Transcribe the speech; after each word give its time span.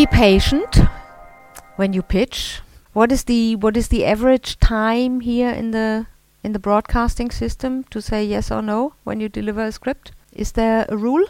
be 0.00 0.06
patient 0.06 0.76
when 1.76 1.92
you 1.92 2.02
pitch. 2.02 2.62
What 2.94 3.12
is 3.12 3.24
the 3.24 3.56
what 3.56 3.76
is 3.76 3.88
the 3.88 4.06
average 4.06 4.58
time 4.58 5.20
here 5.20 5.50
in 5.50 5.72
the 5.72 6.06
in 6.42 6.52
the 6.52 6.58
broadcasting 6.58 7.30
system 7.30 7.84
to 7.90 8.00
say 8.00 8.24
yes 8.24 8.50
or 8.50 8.62
no 8.62 8.94
when 9.04 9.20
you 9.20 9.28
deliver 9.28 9.62
a 9.62 9.72
script? 9.72 10.12
Is 10.32 10.52
there 10.52 10.86
a 10.88 10.96
rule? 10.96 11.26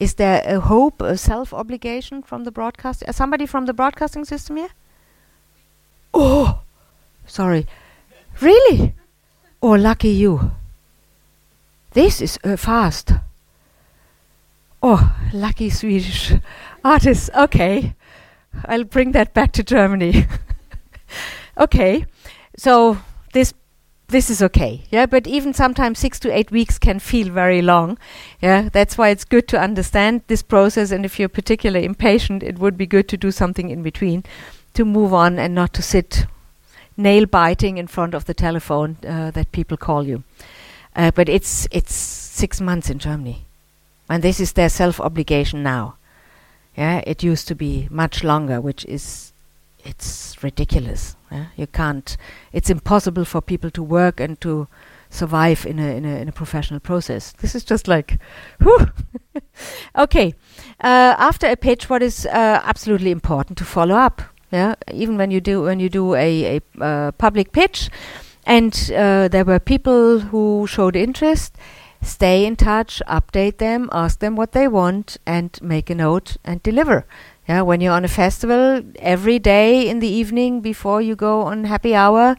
Is 0.00 0.14
there 0.14 0.42
a 0.46 0.60
hope, 0.60 1.02
a 1.02 1.18
self 1.18 1.52
obligation 1.52 2.22
from 2.22 2.44
the 2.44 2.50
broadcast? 2.50 3.04
Uh, 3.06 3.12
somebody 3.12 3.44
from 3.44 3.66
the 3.66 3.74
broadcasting 3.74 4.24
system 4.24 4.56
here? 4.56 4.72
Oh, 6.14 6.62
sorry. 7.26 7.66
Really? 8.40 8.94
Oh, 9.60 9.72
lucky 9.72 10.14
you. 10.24 10.52
This 11.90 12.22
is 12.22 12.38
uh, 12.44 12.56
fast. 12.56 13.12
Oh, 14.82 15.14
lucky 15.32 15.70
Swedish 15.70 16.32
artists. 16.84 17.30
Okay. 17.34 17.94
I'll 18.66 18.84
bring 18.84 19.12
that 19.12 19.34
back 19.34 19.52
to 19.52 19.62
Germany. 19.62 20.26
okay. 21.58 22.06
So 22.56 22.98
this 23.32 23.54
this 24.08 24.28
is 24.28 24.42
okay. 24.42 24.82
Yeah, 24.90 25.06
but 25.06 25.26
even 25.26 25.54
sometimes 25.54 25.98
6 25.98 26.20
to 26.20 26.36
8 26.36 26.50
weeks 26.50 26.78
can 26.78 26.98
feel 26.98 27.30
very 27.30 27.62
long. 27.62 27.98
Yeah, 28.42 28.68
that's 28.70 28.98
why 28.98 29.08
it's 29.08 29.24
good 29.24 29.48
to 29.48 29.58
understand 29.58 30.20
this 30.26 30.42
process 30.42 30.90
and 30.90 31.06
if 31.06 31.18
you're 31.18 31.30
particularly 31.30 31.86
impatient, 31.86 32.42
it 32.42 32.58
would 32.58 32.76
be 32.76 32.86
good 32.86 33.08
to 33.08 33.16
do 33.16 33.30
something 33.30 33.70
in 33.70 33.82
between 33.82 34.22
to 34.74 34.84
move 34.84 35.14
on 35.14 35.38
and 35.38 35.54
not 35.54 35.72
to 35.74 35.82
sit 35.82 36.26
nail 36.96 37.24
biting 37.24 37.78
in 37.78 37.86
front 37.86 38.14
of 38.14 38.26
the 38.26 38.34
telephone 38.34 38.98
uh, 39.08 39.30
that 39.30 39.50
people 39.50 39.78
call 39.78 40.06
you. 40.06 40.24
Uh, 40.94 41.10
but 41.10 41.28
it's 41.28 41.66
it's 41.70 41.94
6 41.94 42.60
months 42.60 42.90
in 42.90 42.98
Germany. 42.98 43.46
And 44.10 44.22
this 44.22 44.40
is 44.40 44.52
their 44.52 44.68
self 44.68 45.00
obligation 45.00 45.62
now. 45.62 45.94
Yeah, 46.76 47.02
it 47.06 47.22
used 47.22 47.48
to 47.48 47.54
be 47.54 47.88
much 47.90 48.24
longer, 48.24 48.60
which 48.60 48.84
is 48.86 49.32
it's 49.84 50.42
ridiculous. 50.42 51.16
Yeah? 51.30 51.46
You 51.56 51.66
can't. 51.66 52.16
It's 52.52 52.70
impossible 52.70 53.24
for 53.24 53.40
people 53.40 53.70
to 53.70 53.82
work 53.82 54.20
and 54.20 54.40
to 54.40 54.68
survive 55.10 55.66
in 55.66 55.78
a 55.78 55.96
in 55.96 56.04
a 56.04 56.16
in 56.16 56.28
a 56.28 56.32
professional 56.32 56.80
process. 56.80 57.32
This 57.32 57.54
is 57.54 57.64
just 57.64 57.88
like, 57.88 58.18
whew. 58.60 58.86
okay. 59.96 60.34
Uh, 60.80 61.14
after 61.18 61.46
a 61.46 61.56
pitch, 61.56 61.90
what 61.90 62.02
is 62.02 62.26
uh, 62.26 62.60
absolutely 62.64 63.10
important 63.10 63.58
to 63.58 63.64
follow 63.64 63.94
up? 63.94 64.22
Yeah, 64.50 64.74
even 64.92 65.16
when 65.16 65.30
you 65.30 65.40
do 65.40 65.62
when 65.62 65.80
you 65.80 65.88
do 65.88 66.14
a 66.14 66.56
a 66.56 66.84
uh, 66.84 67.12
public 67.12 67.52
pitch, 67.52 67.90
and 68.46 68.72
uh, 68.94 69.28
there 69.28 69.44
were 69.44 69.58
people 69.58 70.20
who 70.20 70.66
showed 70.66 70.96
interest 70.96 71.56
stay 72.02 72.44
in 72.44 72.56
touch, 72.56 73.00
update 73.06 73.58
them, 73.58 73.88
ask 73.92 74.18
them 74.18 74.36
what 74.36 74.52
they 74.52 74.68
want, 74.68 75.16
and 75.24 75.58
make 75.62 75.88
a 75.88 75.94
note 75.94 76.36
and 76.44 76.62
deliver. 76.62 77.06
Yeah, 77.48 77.62
when 77.62 77.80
you're 77.80 77.92
on 77.92 78.04
a 78.04 78.08
festival, 78.08 78.82
every 78.96 79.38
day 79.38 79.88
in 79.88 79.98
the 79.98 80.08
evening 80.08 80.60
before 80.60 81.00
you 81.00 81.16
go 81.16 81.42
on 81.42 81.64
happy 81.64 81.94
hour, 81.94 82.36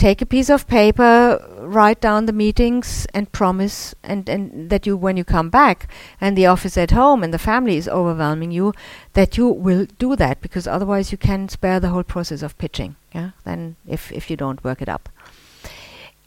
take 0.00 0.22
a 0.22 0.26
piece 0.26 0.48
of 0.48 0.66
paper, 0.66 1.38
write 1.58 2.00
down 2.00 2.26
the 2.26 2.32
meetings, 2.32 3.06
and 3.12 3.30
promise, 3.32 3.94
and, 4.02 4.28
and 4.28 4.70
that 4.70 4.86
you, 4.86 4.96
when 4.96 5.16
you 5.16 5.24
come 5.24 5.50
back, 5.50 5.88
and 6.20 6.36
the 6.36 6.46
office 6.46 6.78
at 6.78 6.92
home 6.92 7.22
and 7.22 7.34
the 7.34 7.38
family 7.38 7.76
is 7.76 7.88
overwhelming 7.88 8.50
you, 8.50 8.72
that 9.12 9.36
you 9.36 9.48
will 9.48 9.86
do 9.98 10.16
that 10.16 10.40
because 10.40 10.66
otherwise 10.66 11.12
you 11.12 11.18
can 11.18 11.48
spare 11.48 11.80
the 11.80 11.88
whole 11.88 12.04
process 12.04 12.40
of 12.42 12.56
pitching. 12.56 12.96
Yeah, 13.14 13.30
then 13.44 13.76
if 13.86 14.12
if 14.12 14.30
you 14.30 14.36
don't 14.36 14.62
work 14.64 14.80
it 14.80 14.88
up, 14.88 15.08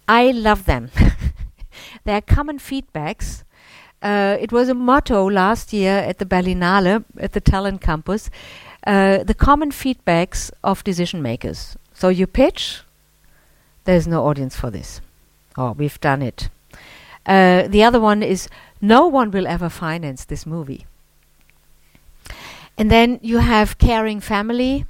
I 0.08 0.32
love 0.32 0.66
them. 0.66 0.92
There 2.04 2.16
are 2.16 2.22
common 2.22 2.60
feedbacks. 2.60 3.44
Uh, 4.02 4.38
it 4.40 4.52
was 4.52 4.70
a 4.70 4.74
motto 4.74 5.30
last 5.30 5.72
year 5.72 5.98
at 5.98 6.18
the 6.18 6.26
Berlinale, 6.26 7.06
at 7.18 7.32
the 7.32 7.40
Talent 7.40 7.82
Campus, 7.82 8.30
uh, 8.86 9.24
the 9.24 9.34
common 9.34 9.72
feedbacks 9.72 10.52
of 10.64 10.84
decision 10.84 11.22
makers. 11.22 11.78
So 11.94 12.10
you 12.10 12.28
pitch, 12.28 12.82
there's 13.86 14.08
no 14.08 14.26
audience 14.26 14.56
for 14.56 14.70
this. 14.70 15.00
Oh, 15.58 15.72
we've 15.72 16.00
done 16.02 16.22
it. 16.22 16.50
Uh, 17.26 17.68
the 17.68 17.84
other 17.84 18.00
one 18.00 18.22
is 18.22 18.50
no 18.82 19.08
one 19.08 19.32
will 19.32 19.48
ever 19.48 19.70
finance 19.70 20.26
this 20.26 20.46
movie. 20.46 20.86
And 22.78 22.90
then 22.90 23.20
you 23.22 23.38
have 23.38 23.78
caring 23.78 24.20
family. 24.20 24.86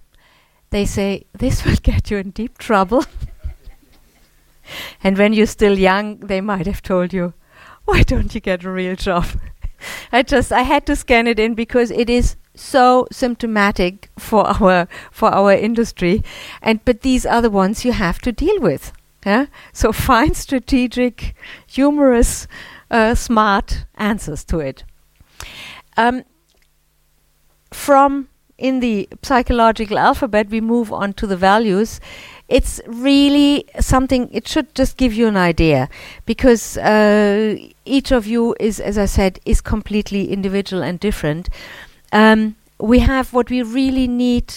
They 0.69 0.85
say, 0.85 1.25
this 1.33 1.65
will 1.65 1.75
get 1.75 2.09
you 2.09 2.17
in 2.17 2.31
deep 2.31 2.57
trouble. 2.57 3.05
And 5.03 5.17
when 5.17 5.33
you're 5.33 5.45
still 5.47 5.77
young, 5.77 6.19
they 6.19 6.41
might 6.41 6.65
have 6.67 6.81
told 6.81 7.13
you, 7.13 7.33
why 7.85 8.03
don't 8.03 8.33
you 8.33 8.41
get 8.41 8.63
a 8.63 8.71
real 8.71 8.95
job? 8.95 9.25
I 10.11 10.23
just 10.23 10.51
I 10.51 10.61
had 10.61 10.85
to 10.85 10.95
scan 10.95 11.27
it 11.27 11.39
in 11.39 11.55
because 11.55 11.91
it 11.91 12.09
is 12.09 12.35
so 12.55 13.07
symptomatic 13.11 14.09
for 14.17 14.47
our 14.47 14.87
for 15.11 15.29
our 15.29 15.51
industry, 15.51 16.23
and 16.61 16.83
but 16.85 17.01
these 17.01 17.25
are 17.25 17.41
the 17.41 17.49
ones 17.49 17.83
you 17.83 17.91
have 17.91 18.19
to 18.19 18.31
deal 18.31 18.59
with. 18.59 18.93
Yeah, 19.25 19.47
so 19.73 19.91
find 19.91 20.35
strategic, 20.35 21.35
humorous, 21.67 22.47
uh, 22.91 23.15
smart 23.15 23.85
answers 23.95 24.43
to 24.45 24.59
it. 24.59 24.83
Um, 25.97 26.23
from 27.71 28.29
in 28.57 28.79
the 28.79 29.09
psychological 29.21 29.97
alphabet, 29.97 30.49
we 30.49 30.61
move 30.61 30.91
on 30.91 31.13
to 31.13 31.27
the 31.27 31.37
values, 31.37 31.99
it's 32.47 32.79
really 32.85 33.65
something 33.79 34.29
it 34.31 34.47
should 34.47 34.73
just 34.75 34.97
give 34.97 35.13
you 35.13 35.27
an 35.27 35.37
idea 35.37 35.89
because 36.25 36.77
uh, 36.77 37.55
each 37.85 38.11
of 38.11 38.27
you 38.27 38.55
is 38.59 38.79
as 38.79 38.97
i 38.97 39.05
said 39.05 39.39
is 39.45 39.61
completely 39.61 40.31
individual 40.31 40.83
and 40.83 40.99
different. 40.99 41.49
Um, 42.11 42.55
we 42.79 42.99
have 42.99 43.33
what 43.33 43.49
we 43.49 43.63
really 43.63 44.07
need 44.07 44.53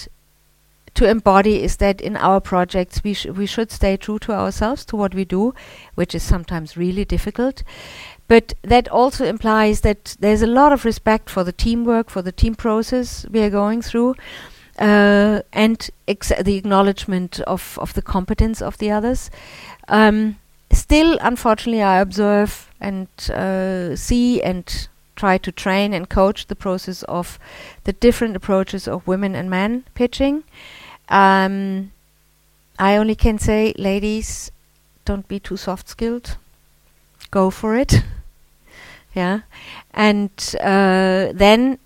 to 0.95 1.09
embody 1.09 1.62
is 1.62 1.77
that 1.77 2.01
in 2.01 2.17
our 2.17 2.41
projects 2.41 3.05
we 3.05 3.15
sh- 3.15 3.27
we 3.27 3.47
should 3.47 3.71
stay 3.71 3.97
true 3.97 4.19
to 4.19 4.33
ourselves 4.33 4.85
to 4.87 4.97
what 4.97 5.15
we 5.15 5.25
do 5.25 5.55
which 5.95 6.15
is 6.15 6.23
sometimes 6.23 6.77
really 6.77 7.05
difficult 7.05 7.62
but 8.28 8.54
that 8.62 8.88
also 8.88 9.25
implies 9.25 9.82
that 9.82 10.16
there's 10.20 10.42
a 10.42 10.47
lot 10.47 10.72
of 10.72 10.84
respect 10.84 11.31
for 11.31 11.44
the 11.44 11.53
teamwork 11.53 12.10
for 12.10 12.22
the 12.22 12.32
team 12.32 12.54
process 12.54 13.26
we 13.31 13.41
are 13.41 13.50
going 13.50 13.82
through 13.82 14.14
uh, 14.78 15.41
and 15.53 15.91
the 16.09 16.56
acknowledgement 16.56 17.41
of, 17.41 17.78
of 17.81 17.94
the 17.94 18.03
competence 18.03 18.60
of 18.60 18.78
the 18.78 18.91
others. 18.91 19.31
Um, 19.88 20.38
still, 20.70 21.19
unfortunately, 21.20 21.82
I 21.82 22.00
observe 22.00 22.70
and 22.81 23.09
uh, 23.31 23.97
see 23.97 24.43
and 24.43 24.88
try 25.14 25.38
to 25.38 25.50
train 25.50 25.94
and 25.94 26.08
coach 26.08 26.47
the 26.47 26.54
process 26.54 27.03
of 27.04 27.38
the 27.84 27.93
different 27.94 28.37
approaches 28.37 28.87
of 28.87 29.06
women 29.06 29.34
and 29.34 29.48
men 29.48 29.84
pitching. 29.94 30.44
Um, 31.08 31.93
I 32.78 32.97
only 32.97 33.14
can 33.14 33.38
say, 33.38 33.72
ladies, 33.78 34.50
don't 35.06 35.26
be 35.26 35.41
too 35.41 35.56
soft 35.56 35.88
skilled. 35.88 36.37
Go 37.31 37.50
for 37.50 37.76
it. 37.76 38.03
yeah. 39.16 39.41
And 39.94 40.31
uh, 40.60 41.32
then 41.34 41.78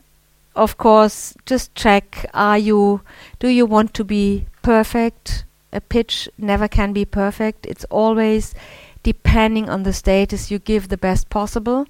of 0.56 0.76
course, 0.76 1.34
just 1.46 1.74
check 1.74 2.26
are 2.34 2.58
you 2.58 3.00
do 3.38 3.48
you 3.48 3.64
want 3.64 3.94
to 3.94 4.04
be 4.04 4.46
perfect? 4.62 5.44
A 5.72 5.80
pitch 5.80 6.28
never 6.36 6.66
can 6.66 6.92
be 6.92 7.04
perfect. 7.04 7.64
It's 7.64 7.84
always 7.84 8.54
depending 9.02 9.70
on 9.70 9.84
the 9.84 9.92
status 9.92 10.50
you 10.50 10.58
give 10.58 10.88
the 10.88 10.98
best 10.98 11.30
possible, 11.30 11.86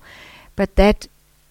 but 0.55 0.77
that 0.77 1.09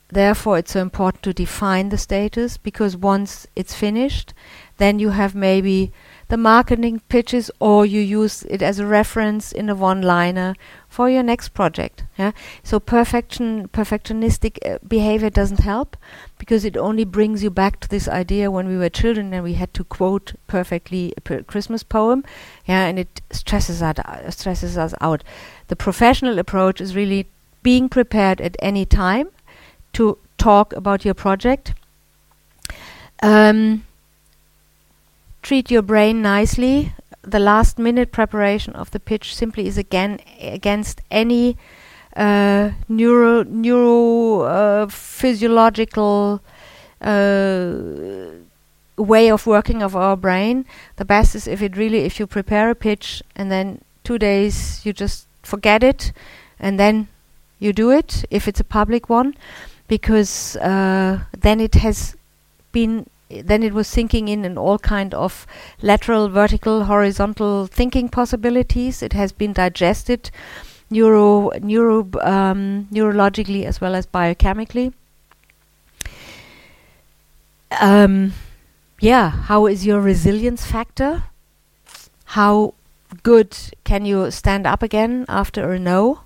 therefore 0.10 0.60
it's 0.60 0.74
so 0.74 0.82
important 0.82 1.24
to 1.24 1.34
define 1.34 1.90
the 1.90 1.98
status 1.98 2.58
because 2.58 2.96
once 2.96 3.48
it's 3.56 3.74
finished, 3.74 4.34
then 4.78 5.00
you 5.00 5.10
have 5.10 5.34
maybe 5.34 5.92
the 6.30 6.38
marketing 6.38 7.02
pitches 7.10 7.52
or 7.60 7.86
you 7.86 8.00
use 8.00 8.44
it 8.44 8.62
as 8.62 8.80
a 8.80 8.86
reference 8.86 9.52
in 9.52 9.70
a 9.70 9.76
one 9.76 10.02
liner 10.02 10.56
for 10.88 11.10
your 11.10 11.24
next 11.24 11.50
project 11.50 12.04
yeah? 12.18 12.32
So 12.64 12.80
perfection 12.80 13.68
perfectionistic 13.68 14.58
uh, 14.66 14.80
behavior 14.88 15.30
doesn't 15.30 15.60
help 15.60 15.98
because 16.38 16.64
it 16.66 16.78
only 16.78 17.04
brings 17.04 17.44
you 17.44 17.50
back 17.50 17.80
to 17.82 17.90
this 17.90 18.08
idea 18.08 18.50
when 18.50 18.68
we 18.68 18.78
were 18.78 18.90
children 18.90 19.34
and 19.34 19.44
we 19.44 19.54
had 19.54 19.74
to 19.74 19.84
quote 19.84 20.34
perfectly 20.48 21.14
a 21.18 21.44
christmas 21.44 21.84
poem 21.84 22.24
yeah? 22.66 22.86
And 22.86 23.00
it 23.00 23.22
stresses 23.32 23.82
us 23.82 24.00
uh, 24.00 24.30
stresses 24.32 24.78
us 24.78 24.94
out. 25.02 25.24
The 25.68 25.76
professional 25.76 26.40
approach 26.40 26.80
is 26.80 26.96
really 26.96 27.28
being 27.64 27.90
prepared 27.90 28.40
at 28.42 28.56
any 28.60 28.86
time 28.86 29.30
to 29.94 30.18
talk 30.38 30.74
about 30.74 31.04
your 31.04 31.14
project. 31.14 31.74
Um, 33.22 33.86
treat 35.50 35.72
your 35.72 35.82
brain 35.82 36.22
nicely. 36.22 36.94
The 37.24 37.40
last 37.40 37.80
minute 37.80 38.12
preparation 38.12 38.74
of 38.76 38.92
the 38.92 39.00
pitch 39.00 39.34
simply 39.34 39.66
is 39.66 39.80
again 39.80 40.20
against 40.40 41.02
any 41.10 41.58
uh, 42.16 42.70
neuro 42.88 43.42
neuro 43.42 44.42
uh, 44.42 44.88
physiological 44.88 46.40
uh, 47.02 47.74
way 48.96 49.32
of 49.32 49.48
working 49.48 49.82
of 49.82 49.96
our 49.96 50.16
brain. 50.16 50.66
The 50.98 51.06
best 51.06 51.34
is 51.34 51.48
if 51.48 51.64
it 51.64 51.76
really 51.76 52.06
if 52.06 52.20
you 52.20 52.28
prepare 52.28 52.70
a 52.70 52.76
pitch 52.76 53.24
and 53.36 53.52
then 53.52 53.82
two 54.04 54.20
days 54.20 54.86
you 54.86 54.94
just 54.94 55.26
forget 55.42 55.82
it 55.84 56.14
and 56.60 56.80
then 56.80 57.08
you 57.58 57.74
do 57.74 57.90
it 57.90 58.24
if 58.30 58.48
it's 58.48 58.60
a 58.60 58.72
public 58.78 59.10
one 59.10 59.34
because 59.88 60.58
uh, 60.58 61.22
then 61.36 61.60
it 61.60 61.74
has 61.74 62.16
been 62.72 63.08
then 63.30 63.64
it 63.64 63.74
was 63.74 63.88
sinking 63.88 64.28
in 64.28 64.44
in 64.44 64.58
all 64.58 64.80
kind 64.80 65.14
of 65.14 65.46
lateral, 65.82 66.30
vertical, 66.30 66.86
horizontal 66.86 67.68
thinking 67.68 68.10
possibilities. 68.10 69.04
It 69.04 69.14
has 69.14 69.32
been 69.32 69.54
digested 69.54 70.32
neuro, 70.90 71.52
neuro, 71.62 72.10
um, 72.22 72.88
neurologically 72.92 73.66
as 73.66 73.80
well 73.80 73.96
as 73.96 74.08
biochemically. 74.08 74.94
Um, 77.80 78.34
yeah, 79.00 79.30
how 79.30 79.68
is 79.68 79.86
your 79.86 80.02
resilience 80.02 80.66
factor? 80.66 81.24
How 82.26 82.74
good 83.24 83.56
can 83.84 84.06
you 84.06 84.32
stand 84.32 84.66
up 84.66 84.82
again 84.82 85.26
after 85.30 85.72
a 85.72 85.80
no? 85.80 86.22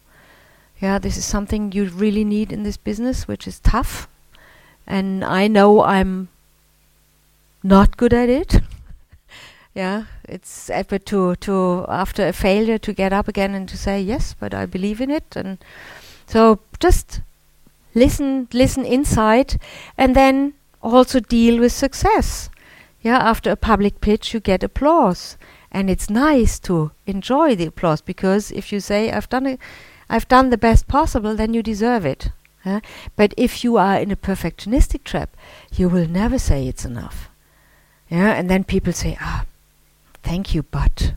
Yeah, 0.79 0.99
this 0.99 1.17
is 1.17 1.25
something 1.25 1.71
you 1.71 1.85
really 1.85 2.23
need 2.23 2.51
in 2.51 2.63
this 2.63 2.77
business, 2.77 3.27
which 3.27 3.47
is 3.47 3.59
tough. 3.59 4.07
And 4.85 5.23
I 5.23 5.47
know 5.47 5.83
I'm 5.83 6.27
not 7.63 7.97
good 7.97 8.13
at 8.13 8.29
it. 8.29 8.61
yeah, 9.73 10.05
it's 10.27 10.69
effort 10.69 11.05
to 11.07 11.35
to 11.37 11.85
after 11.87 12.27
a 12.27 12.33
failure 12.33 12.77
to 12.77 12.93
get 12.93 13.13
up 13.13 13.27
again 13.27 13.53
and 13.55 13.67
to 13.69 13.77
say 13.77 14.01
yes, 14.01 14.35
but 14.39 14.53
I 14.53 14.65
believe 14.65 15.01
in 15.01 15.09
it. 15.09 15.35
And 15.35 15.57
so 16.27 16.59
just 16.79 17.21
listen, 17.95 18.47
listen 18.53 18.85
inside, 18.85 19.59
and 19.97 20.15
then 20.15 20.53
also 20.81 21.19
deal 21.19 21.59
with 21.59 21.71
success. 21.71 22.49
Yeah, 23.01 23.17
after 23.17 23.51
a 23.51 23.55
public 23.55 23.99
pitch, 24.01 24.33
you 24.33 24.39
get 24.39 24.63
applause, 24.63 25.37
and 25.71 25.89
it's 25.89 26.09
nice 26.09 26.59
to 26.59 26.91
enjoy 27.05 27.55
the 27.55 27.65
applause 27.65 28.01
because 28.01 28.51
if 28.51 28.71
you 28.71 28.79
say 28.79 29.11
I've 29.11 29.29
done 29.29 29.45
it, 29.45 29.59
I've 30.09 30.27
done 30.27 30.49
the 30.49 30.57
best 30.57 30.87
possible, 30.87 31.35
then 31.35 31.53
you 31.53 31.63
deserve 31.63 32.05
it. 32.05 32.29
But 33.15 33.33
if 33.35 33.63
you 33.63 33.77
are 33.77 33.97
in 33.97 34.11
a 34.11 34.15
perfectionistic 34.15 35.03
trap, 35.03 35.35
you 35.75 35.89
will 35.89 36.07
never 36.07 36.39
say 36.39 36.67
it's 36.67 36.85
enough. 36.85 37.29
Yeah, 38.13 38.33
and 38.33 38.47
then 38.47 38.63
people 38.63 38.93
say, 38.93 39.17
ah, 39.19 39.43
thank 40.21 40.53
you, 40.53 40.61
but 40.61 41.13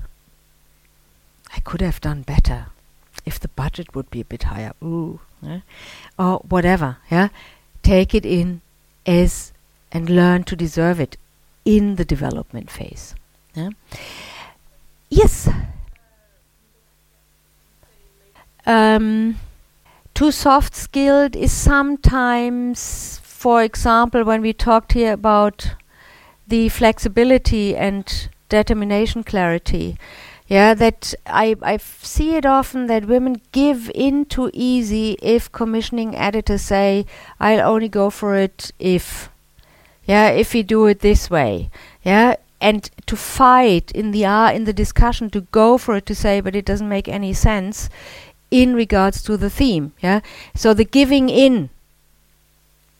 I 1.54 1.60
could 1.60 1.82
have 1.82 2.00
done 2.00 2.22
better 2.22 2.68
if 3.26 3.38
the 3.38 3.48
budget 3.48 3.94
would 3.94 4.08
be 4.08 4.22
a 4.22 4.24
bit 4.24 4.44
higher. 4.44 4.72
Ooh, 4.82 5.20
yeah? 5.42 5.60
or 6.18 6.38
whatever. 6.48 6.96
Yeah, 7.10 7.28
take 7.82 8.14
it 8.14 8.24
in 8.24 8.62
as 9.04 9.52
and 9.92 10.08
learn 10.08 10.44
to 10.44 10.56
deserve 10.56 10.98
it 10.98 11.18
in 11.66 11.96
the 11.96 12.04
development 12.06 12.70
phase. 12.70 13.14
Yeah? 13.54 13.70
Yes. 15.10 15.50
Um, 18.64 19.36
too 20.14 20.32
soft 20.32 20.74
skilled 20.74 21.36
is 21.36 21.52
sometimes, 21.52 23.20
for 23.22 23.62
example, 23.62 24.24
when 24.24 24.40
we 24.40 24.54
talked 24.54 24.94
here 24.94 25.12
about 25.12 25.74
the 26.46 26.68
flexibility 26.68 27.76
and 27.76 28.28
determination 28.48 29.24
clarity. 29.24 29.96
Yeah, 30.48 30.74
that 30.74 31.12
I 31.26 31.56
I 31.60 31.76
see 31.78 32.36
it 32.36 32.46
often 32.46 32.86
that 32.86 33.06
women 33.06 33.40
give 33.50 33.90
in 33.94 34.26
too 34.26 34.50
easy 34.54 35.16
if 35.20 35.50
commissioning 35.50 36.14
editors 36.14 36.62
say 36.62 37.04
I'll 37.40 37.68
only 37.68 37.88
go 37.88 38.10
for 38.10 38.36
it 38.36 38.70
if 38.78 39.28
yeah 40.06 40.28
if 40.28 40.54
we 40.54 40.62
do 40.62 40.86
it 40.86 41.00
this 41.00 41.28
way 41.28 41.68
yeah 42.04 42.36
and 42.60 42.88
to 43.06 43.16
fight 43.16 43.90
in 43.90 44.12
the 44.12 44.24
uh, 44.24 44.52
in 44.52 44.64
the 44.64 44.72
discussion 44.72 45.30
to 45.30 45.40
go 45.52 45.76
for 45.76 45.96
it 45.96 46.06
to 46.06 46.14
say 46.14 46.40
but 46.40 46.54
it 46.54 46.64
doesn't 46.64 46.88
make 46.88 47.08
any 47.08 47.32
sense 47.32 47.90
in 48.50 48.74
regards 48.74 49.22
to 49.22 49.36
the 49.36 49.50
theme 49.50 49.92
yeah 50.00 50.20
so 50.54 50.72
the 50.72 50.84
giving 50.84 51.28
in 51.28 51.68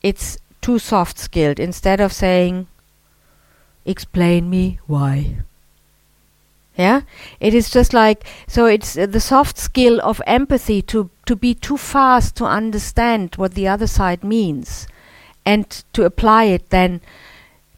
it's 0.02 0.36
too 0.60 0.78
soft 0.78 1.16
skilled 1.16 1.60
instead 1.60 2.00
of 2.00 2.12
saying 2.12 2.66
explain 3.86 4.50
me 4.50 4.78
why. 4.86 5.36
Yeah? 6.76 7.02
It 7.40 7.54
is 7.54 7.70
just 7.70 7.94
like 7.94 8.26
so 8.46 8.66
it's 8.66 8.98
uh, 8.98 9.06
the 9.06 9.20
soft 9.20 9.56
skill 9.56 10.00
of 10.02 10.20
empathy 10.26 10.82
to 10.82 11.08
to 11.24 11.34
be 11.34 11.54
too 11.54 11.78
fast 11.78 12.36
to 12.36 12.44
understand 12.44 13.36
what 13.36 13.54
the 13.54 13.66
other 13.66 13.86
side 13.86 14.22
means 14.22 14.86
and 15.46 15.84
to 15.94 16.04
apply 16.04 16.44
it 16.44 16.68
then 16.70 17.00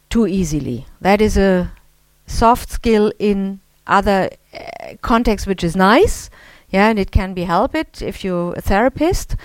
too 0.09 0.27
easily. 0.27 0.85
That 0.99 1.21
is 1.21 1.37
a 1.37 1.71
soft 2.27 2.69
skill 2.69 3.13
in 3.19 3.61
other 3.87 4.29
uh, 4.53 4.95
contexts 5.01 5.47
which 5.47 5.63
is 5.63 5.75
nice 5.75 6.29
yeah 6.69 6.89
and 6.89 6.99
it 6.99 7.11
can 7.11 7.33
be 7.33 7.43
help 7.43 7.73
it 7.73 8.01
if 8.01 8.23
you're 8.23 8.53
a 8.55 8.61
therapist. 8.61 9.35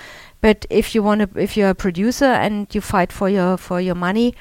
But 0.41 0.65
if 0.69 0.93
you 0.93 1.01
want 1.01 1.21
to 1.21 1.41
if 1.41 1.55
you're 1.55 1.69
a 1.69 1.75
producer 1.75 2.25
and 2.25 2.67
you 2.75 2.81
fight 2.81 3.13
for 3.13 3.29
your 3.29 3.57
for 3.57 3.79
your 3.79 3.95
money 3.95 4.35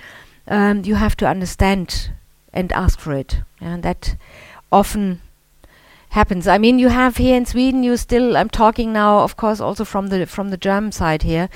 um, 0.49 0.82
you 0.85 0.94
have 0.94 1.17
to 1.17 1.26
understand 1.26 2.11
and 2.52 2.73
ask 2.73 2.99
for 2.99 3.12
it 3.12 3.41
and 3.61 3.82
that 3.82 4.17
often 4.70 5.20
happens. 6.11 6.46
I 6.46 6.58
mean, 6.58 6.79
you 6.79 6.88
have 6.88 7.17
here 7.17 7.37
in 7.37 7.44
Sweden, 7.44 7.82
you 7.82 7.96
still. 7.96 8.37
I'm 8.37 8.49
talking 8.49 8.93
now, 8.93 9.20
of 9.20 9.37
course, 9.37 9.61
also 9.61 9.85
from 9.85 10.08
the 10.08 10.26
from 10.26 10.50
the 10.50 10.56
German 10.56 10.93
side 10.93 11.23
here, 11.23 11.49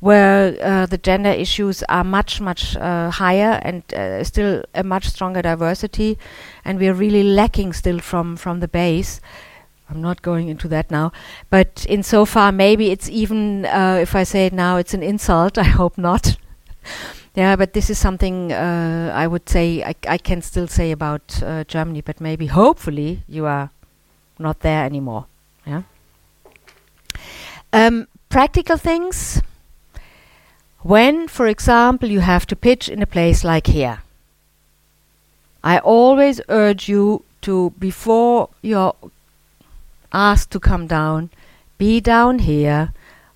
where 0.00 0.56
uh, 0.60 0.86
the 0.86 0.98
gender 0.98 1.30
issues 1.30 1.82
are 1.88 2.04
much 2.04 2.40
much 2.40 2.76
uh, 2.76 3.10
higher 3.10 3.60
and 3.62 3.82
uh, 3.94 4.22
still 4.24 4.62
a 4.74 4.82
much 4.82 5.06
stronger 5.08 5.42
diversity, 5.42 6.18
and 6.64 6.78
we 6.78 6.88
are 6.88 6.94
really 6.94 7.22
lacking 7.22 7.72
still 7.72 8.00
from 8.00 8.36
from 8.36 8.60
the 8.60 8.68
base. 8.68 9.20
I'm 9.90 10.00
not 10.00 10.22
going 10.22 10.48
into 10.48 10.68
that 10.68 10.90
now, 10.90 11.12
but 11.50 11.84
in 11.88 12.02
so 12.02 12.24
far, 12.24 12.52
maybe 12.52 12.90
it's 12.90 13.10
even 13.10 13.66
uh, 13.66 13.98
if 14.00 14.14
I 14.14 14.24
say 14.24 14.46
it 14.46 14.52
now, 14.52 14.76
it's 14.76 14.94
an 14.94 15.02
insult. 15.02 15.58
I 15.66 15.68
hope 15.80 15.98
not. 15.98 16.36
Yeah, 17.34 17.56
but 17.56 17.72
this 17.72 17.88
is 17.88 17.98
something 17.98 18.52
uh, 18.52 19.10
I 19.14 19.26
would 19.26 19.48
say 19.48 19.82
I, 19.82 19.94
I 20.06 20.18
can 20.18 20.42
still 20.42 20.66
say 20.66 20.90
about 20.92 21.42
uh, 21.42 21.64
Germany, 21.64 22.02
but 22.02 22.20
maybe 22.20 22.46
hopefully 22.46 23.22
you 23.26 23.46
are 23.46 23.70
not 24.38 24.60
there 24.60 24.84
anymore. 24.84 25.26
Yeah. 25.66 25.82
Um, 27.72 28.06
practical 28.28 28.76
things. 28.76 29.40
When, 30.80 31.28
for 31.28 31.46
example, 31.46 32.10
you 32.10 32.20
have 32.20 32.44
to 32.46 32.56
pitch 32.56 32.88
in 32.88 33.00
a 33.02 33.06
place 33.06 33.44
like 33.44 33.68
here, 33.68 34.02
I 35.64 35.78
always 35.78 36.40
urge 36.48 36.88
you 36.88 37.24
to, 37.42 37.70
before 37.78 38.50
you're 38.62 38.94
asked 40.12 40.50
to 40.50 40.60
come 40.60 40.86
down, 40.86 41.30
be 41.78 42.00
down 42.00 42.40
here, 42.40 42.92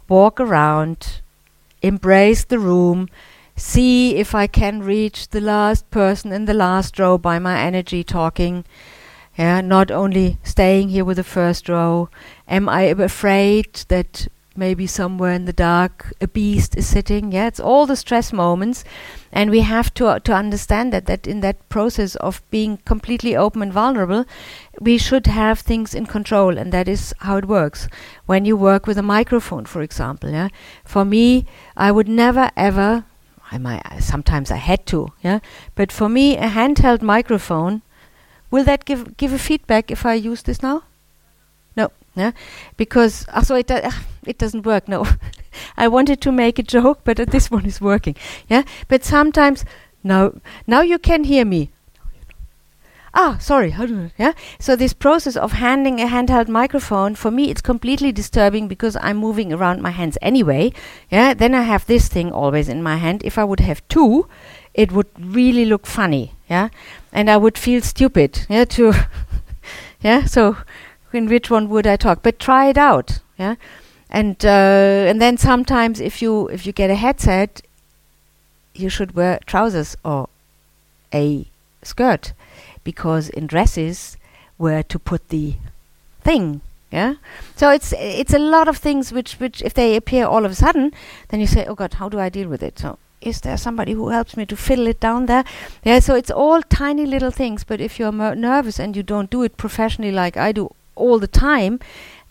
walk 0.09 0.41
around, 0.41 1.21
embrace 1.83 2.45
the 2.45 2.59
room, 2.59 3.09
see 3.57 4.17
if 4.17 4.35
I 4.35 4.47
can 4.47 4.83
reach 4.83 5.29
the 5.29 5.41
last 5.41 5.91
person 5.91 6.33
in 6.33 6.45
the 6.45 6.55
last 6.55 6.99
row 6.99 7.19
by 7.19 7.39
my 7.39 7.59
energy 7.59 8.05
talking. 8.05 8.65
Yeah, 9.39 9.61
not 9.61 9.91
only 9.91 10.39
staying 10.43 10.91
here 10.91 11.05
with 11.05 11.19
the 11.19 11.25
first 11.25 11.69
row. 11.69 12.09
Am 12.49 12.69
I 12.69 12.83
afraid 12.83 13.85
that 13.89 14.29
maybe 14.57 14.87
somewhere 14.87 15.33
in 15.33 15.45
the 15.45 15.53
dark 15.53 16.15
a 16.23 16.27
beast 16.29 16.75
is 16.77 16.87
sitting? 16.87 17.33
Yeah, 17.33 17.47
it's 17.47 17.61
all 17.61 17.85
the 17.85 17.97
stress 17.97 18.33
moments, 18.33 18.85
and 19.31 19.51
we 19.51 19.61
have 19.61 19.93
to 19.95 20.07
uh, 20.07 20.19
to 20.21 20.33
understand 20.33 20.93
that 20.93 21.05
that 21.07 21.27
in 21.27 21.41
that 21.41 21.69
process 21.69 22.17
of 22.17 22.43
being 22.51 22.79
completely 22.87 23.37
open 23.37 23.61
and 23.63 23.73
vulnerable, 23.73 24.25
we 24.81 24.97
should 24.97 25.27
have 25.27 25.61
things 25.61 25.95
in 25.95 26.07
control, 26.07 26.57
and 26.57 26.73
that 26.73 26.89
is 26.89 27.13
how 27.19 27.37
it 27.37 27.45
works. 27.47 27.89
When 28.25 28.47
you 28.47 28.57
work 28.57 28.87
with 28.87 28.97
a 28.97 29.03
microphone, 29.03 29.67
for 29.67 29.83
example, 29.83 30.31
yeah, 30.31 30.49
for 30.85 31.05
me, 31.05 31.45
I 31.77 31.93
would 31.93 32.09
never 32.09 32.51
ever 32.57 33.05
I 33.53 33.59
might 33.59 33.83
sometimes 34.01 34.51
I 34.51 34.57
had 34.57 34.87
to, 34.87 35.13
yeah. 35.23 35.39
But 35.75 35.93
for 35.93 36.09
me, 36.09 36.37
a 36.37 36.49
handheld 36.49 37.03
microphone, 37.03 37.83
will 38.51 38.65
that 38.65 38.85
give 38.85 39.17
give 39.17 39.33
a 39.33 39.39
feedback 39.39 39.91
if 39.91 40.05
I 40.05 40.15
use 40.15 40.43
this 40.43 40.63
now? 40.63 40.83
No, 41.77 41.91
yeah, 42.15 42.33
because 42.77 43.27
also 43.35 43.55
it 43.55 43.71
uh, 43.71 43.91
it 44.27 44.39
doesn't 44.39 44.67
work. 44.67 44.89
No, 44.89 45.07
I 45.77 45.89
wanted 45.89 46.21
to 46.23 46.33
make 46.33 46.59
a 46.59 46.63
joke, 46.63 47.01
but 47.05 47.21
uh, 47.21 47.25
this 47.29 47.51
one 47.51 47.67
is 47.67 47.81
working. 47.81 48.17
Yeah, 48.49 48.63
but 48.89 49.05
sometimes 49.05 49.65
now 50.03 50.33
now 50.67 50.81
you 50.81 50.99
can 50.99 51.25
hear 51.25 51.45
me 51.45 51.71
ah, 53.17 53.39
sorry, 53.41 53.75
yeah? 54.19 54.33
So 54.61 54.77
this 54.77 54.93
process 54.93 55.37
of 55.37 55.53
handing 55.53 56.01
a 56.01 56.07
handheld 56.07 56.49
microphone 56.49 57.15
for 57.15 57.31
me 57.31 57.51
it's 57.51 57.63
completely 57.63 58.13
disturbing 58.13 58.69
because 58.69 58.97
I'm 59.01 59.17
moving 59.17 59.53
around 59.53 59.81
my 59.81 59.91
hands 59.91 60.19
anyway. 60.21 60.73
Yeah, 61.11 61.35
then 61.35 61.55
I 61.55 61.63
have 61.63 61.87
this 61.87 62.09
thing 62.09 62.31
always 62.31 62.69
in 62.69 62.83
my 62.83 62.97
hand. 62.97 63.23
If 63.25 63.39
I 63.39 63.45
would 63.45 63.61
have 63.61 63.87
two, 63.89 64.29
it 64.75 64.93
would 64.93 65.09
really 65.19 65.65
look 65.65 65.87
funny. 65.87 66.33
Yeah, 66.49 66.69
and 67.13 67.31
I 67.31 67.39
would 67.39 67.59
feel 67.59 67.81
stupid. 67.81 68.47
Yeah, 68.49 68.67
to 68.77 68.93
yeah. 70.01 70.27
So 70.27 70.59
in 71.13 71.27
which 71.27 71.51
one 71.51 71.69
would 71.71 71.87
I 71.87 71.97
talk? 71.97 72.23
But 72.23 72.39
try 72.39 72.69
it 72.69 72.79
out. 72.79 73.21
Yeah, 73.39 73.57
and 74.11 74.45
uh, 74.45 75.09
and 75.09 75.21
then 75.21 75.39
sometimes 75.39 76.01
if 76.01 76.21
you 76.21 76.49
if 76.49 76.67
you 76.67 76.73
get 76.73 76.91
a 76.91 76.95
headset, 76.95 77.63
you 78.75 78.91
should 78.91 79.17
wear 79.17 79.41
trousers 79.47 79.97
or 80.05 80.29
a 81.15 81.47
skirt 81.83 82.33
because 82.91 83.29
in 83.29 83.47
dresses 83.47 84.17
were 84.59 84.83
to 84.83 84.99
put 84.99 85.29
the 85.29 85.55
thing 86.29 86.61
yeah 86.93 87.15
so 87.57 87.71
it's 87.71 87.93
it's 87.99 88.33
a 88.33 88.45
lot 88.55 88.69
of 88.69 88.77
things 88.79 89.13
which 89.13 89.35
which 89.43 89.61
if 89.63 89.75
they 89.75 89.89
appear 89.97 90.25
all 90.25 90.45
of 90.47 90.53
a 90.53 90.61
sudden 90.65 90.93
then 91.29 91.41
you 91.41 91.49
say 91.55 91.67
oh 91.67 91.75
god 91.75 91.95
how 92.01 92.09
do 92.09 92.21
i 92.27 92.29
deal 92.39 92.49
with 92.49 92.63
it 92.63 92.79
so 92.79 92.97
is 93.21 93.41
there 93.41 93.57
somebody 93.57 93.93
who 93.93 94.09
helps 94.11 94.37
me 94.37 94.47
to 94.47 94.57
fiddle 94.57 94.87
it 94.87 95.01
down 95.01 95.27
there? 95.27 95.45
Yeah, 95.85 95.99
so 96.01 96.15
it's 96.15 96.31
all 96.31 96.63
tiny 96.63 97.07
little 97.07 97.31
things. 97.31 97.65
But 97.65 97.81
if 97.81 97.99
you're 97.99 98.13
nervous 98.13 98.79
and 98.79 98.97
you 98.97 99.03
don't 99.03 99.31
do 99.31 99.43
it 99.43 99.57
professionally 99.57 100.13
like 100.13 100.37
I 100.37 100.53
do 100.53 100.71
all 100.95 101.19
the 101.19 101.27
time, 101.27 101.81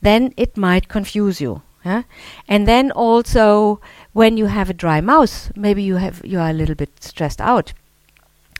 then 0.01 0.33
it 0.37 0.55
might 0.55 0.87
confuse 0.87 1.41
you. 1.41 1.61
Yeah? 1.83 2.03
And 2.47 2.67
then 2.67 2.91
also 2.91 3.79
when 4.13 4.37
you 4.37 4.45
have 4.45 4.69
a 4.69 4.73
dry 4.73 5.01
mouth, 5.01 5.51
maybe 5.55 5.83
you 5.83 5.95
have 5.97 6.21
you 6.23 6.39
are 6.39 6.49
a 6.49 6.53
little 6.53 6.75
bit 6.75 7.03
stressed 7.03 7.41
out. 7.41 7.73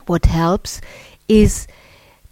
What 0.06 0.26
helps 0.26 0.82
is 1.28 1.68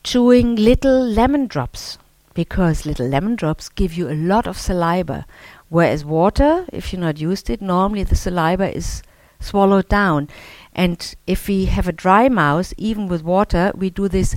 chewing 0.04 0.56
little 0.56 1.06
lemon 1.06 1.48
drops 1.48 1.98
because 2.34 2.86
little 2.86 3.08
lemon 3.08 3.36
drops 3.36 3.70
give 3.70 3.94
you 3.94 4.10
a 4.10 4.14
lot 4.14 4.48
of 4.48 4.58
saliva. 4.58 5.26
Whereas 5.70 6.06
water, 6.06 6.66
if 6.72 6.92
you're 6.92 7.02
not 7.02 7.20
used 7.20 7.50
it, 7.50 7.62
normally 7.62 8.04
the 8.04 8.16
saliva 8.16 8.76
is 8.76 9.02
swallowed 9.40 9.90
down. 9.90 10.30
And 10.74 11.16
if 11.28 11.48
we 11.48 11.66
have 11.66 11.88
a 11.88 11.92
dry 11.92 12.30
mouth, 12.30 12.74
even 12.78 13.08
with 13.08 13.24
water, 13.24 13.72
we 13.76 13.90
do 13.90 14.08
this, 14.08 14.36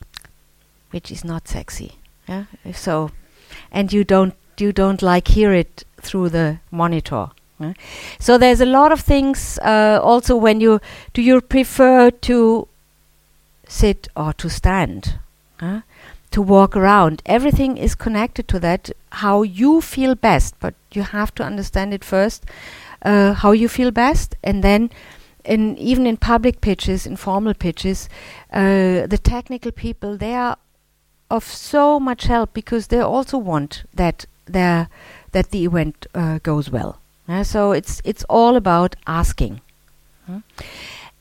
which 0.90 1.10
is 1.10 1.24
not 1.24 1.48
sexy. 1.48 1.96
Yeah. 2.28 2.44
So, 2.72 3.10
and 3.70 3.92
you 3.92 4.04
don't 4.04 4.34
you 4.58 4.72
don't 4.72 5.02
like 5.02 5.28
hear 5.28 5.52
it 5.52 5.84
through 6.00 6.30
the 6.30 6.58
monitor. 6.70 7.28
Yeah? 7.58 7.74
So 8.18 8.38
there's 8.38 8.60
a 8.60 8.66
lot 8.66 8.92
of 8.92 9.00
things. 9.00 9.58
Uh, 9.58 10.00
also, 10.02 10.36
when 10.36 10.60
you 10.60 10.80
do 11.12 11.22
you 11.22 11.40
prefer 11.40 12.10
to 12.10 12.68
sit 13.68 14.08
or 14.16 14.32
to 14.34 14.48
stand, 14.48 15.18
uh, 15.60 15.80
to 16.30 16.42
walk 16.42 16.76
around? 16.76 17.22
Everything 17.26 17.76
is 17.76 17.94
connected 17.94 18.48
to 18.48 18.58
that. 18.60 18.90
How 19.10 19.42
you 19.42 19.80
feel 19.80 20.14
best, 20.14 20.54
but 20.60 20.74
you 20.92 21.02
have 21.02 21.34
to 21.36 21.42
understand 21.42 21.94
it 21.94 22.04
first. 22.04 22.44
Uh, 23.02 23.32
how 23.34 23.52
you 23.52 23.68
feel 23.68 23.90
best, 23.90 24.34
and 24.42 24.62
then. 24.62 24.90
In, 25.48 25.78
even 25.78 26.08
in 26.08 26.16
public 26.16 26.60
pitches, 26.60 27.06
informal 27.06 27.54
pitches, 27.54 28.08
uh, 28.52 29.06
the 29.06 29.20
technical 29.22 29.70
people 29.70 30.16
they 30.16 30.34
are 30.34 30.56
of 31.30 31.44
so 31.44 32.00
much 32.00 32.24
help 32.24 32.52
because 32.52 32.88
they 32.88 32.98
also 32.98 33.38
want 33.38 33.84
that 33.94 34.26
their 34.46 34.88
that 35.30 35.50
the 35.50 35.64
event 35.64 36.06
uh, 36.14 36.38
goes 36.42 36.70
well. 36.70 36.98
So 37.44 37.72
it's 37.72 38.00
it's 38.04 38.24
all 38.28 38.56
about 38.56 38.96
asking. 39.06 39.60
Hmm? 40.26 40.38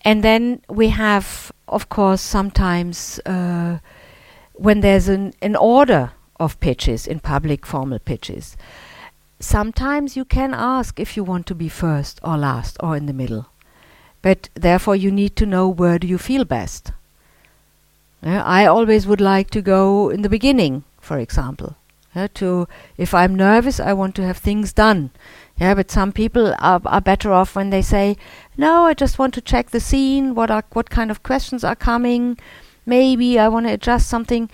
And 0.05 0.23
then 0.23 0.61
we 0.69 0.89
have, 0.89 1.51
of 1.67 1.89
course, 1.89 2.21
sometimes 2.21 3.19
uh, 3.25 3.79
when 4.53 4.81
there's 4.81 5.07
an, 5.07 5.33
an 5.41 5.55
order 5.55 6.11
of 6.39 6.59
pitches 6.59 7.07
in 7.07 7.19
public 7.19 7.65
formal 7.65 7.97
pitches, 7.97 8.55
sometimes 9.39 10.15
you 10.15 10.23
can 10.23 10.53
ask 10.53 10.99
if 10.99 11.17
you 11.17 11.23
want 11.23 11.47
to 11.47 11.55
be 11.55 11.69
first 11.69 12.19
or 12.21 12.37
last 12.37 12.77
or 12.81 12.95
in 12.95 13.07
the 13.07 13.13
middle. 13.13 13.47
But 14.21 14.49
therefore, 14.53 14.95
you 14.95 15.11
need 15.11 15.35
to 15.37 15.45
know 15.45 15.67
where 15.67 15.97
do 15.97 16.07
you 16.07 16.19
feel 16.19 16.45
best. 16.45 16.91
Uh, 18.23 18.41
I 18.45 18.65
always 18.65 19.07
would 19.07 19.21
like 19.21 19.49
to 19.51 19.61
go 19.61 20.09
in 20.09 20.21
the 20.21 20.29
beginning, 20.29 20.83
for 20.99 21.17
example. 21.17 21.75
Uh, 22.15 22.29
to 22.33 22.67
if 22.97 23.13
I'm 23.13 23.35
nervous, 23.35 23.79
I 23.79 23.91
want 23.91 24.15
to 24.15 24.25
have 24.25 24.37
things 24.37 24.71
done. 24.71 25.09
Yeah, 25.57 25.73
but 25.75 25.91
some 25.91 26.11
people 26.11 26.55
are, 26.59 26.81
are 26.85 27.01
better 27.01 27.31
off 27.31 27.55
when 27.55 27.71
they 27.71 27.81
say, 27.81 28.15
"No, 28.57 28.85
I 28.85 28.93
just 28.93 29.19
want 29.19 29.33
to 29.35 29.41
check 29.41 29.71
the 29.71 29.79
scene. 29.79 30.35
What 30.35 30.51
are 30.51 30.63
what 30.73 30.89
kind 30.89 31.11
of 31.11 31.23
questions 31.23 31.63
are 31.63 31.75
coming? 31.75 32.37
Maybe 32.85 33.39
I 33.39 33.47
want 33.47 33.67
to 33.67 33.73
adjust 33.73 34.09
something." 34.09 34.49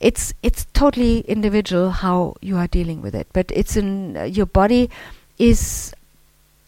It's 0.00 0.34
it's 0.42 0.66
totally 0.72 1.20
individual 1.20 1.90
how 1.90 2.34
you 2.40 2.56
are 2.56 2.66
dealing 2.66 3.02
with 3.02 3.14
it, 3.14 3.28
but 3.32 3.50
it's 3.54 3.76
in 3.76 4.16
uh, 4.16 4.24
your 4.24 4.46
body 4.46 4.90
is 5.38 5.94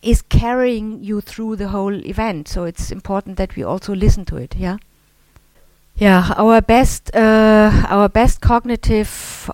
is 0.02 0.22
carrying 0.22 1.02
you 1.02 1.20
through 1.20 1.56
the 1.56 1.68
whole 1.68 1.94
event. 2.06 2.48
So 2.48 2.64
it's 2.64 2.92
important 2.92 3.36
that 3.38 3.56
we 3.56 3.64
also 3.64 3.94
listen 3.94 4.24
to 4.26 4.36
it. 4.36 4.54
Yeah. 4.56 4.76
Yeah, 5.96 6.34
our 6.36 6.60
best 6.60 7.14
uh, 7.14 7.86
our 7.88 8.08
best 8.08 8.40
cognitive 8.40 9.50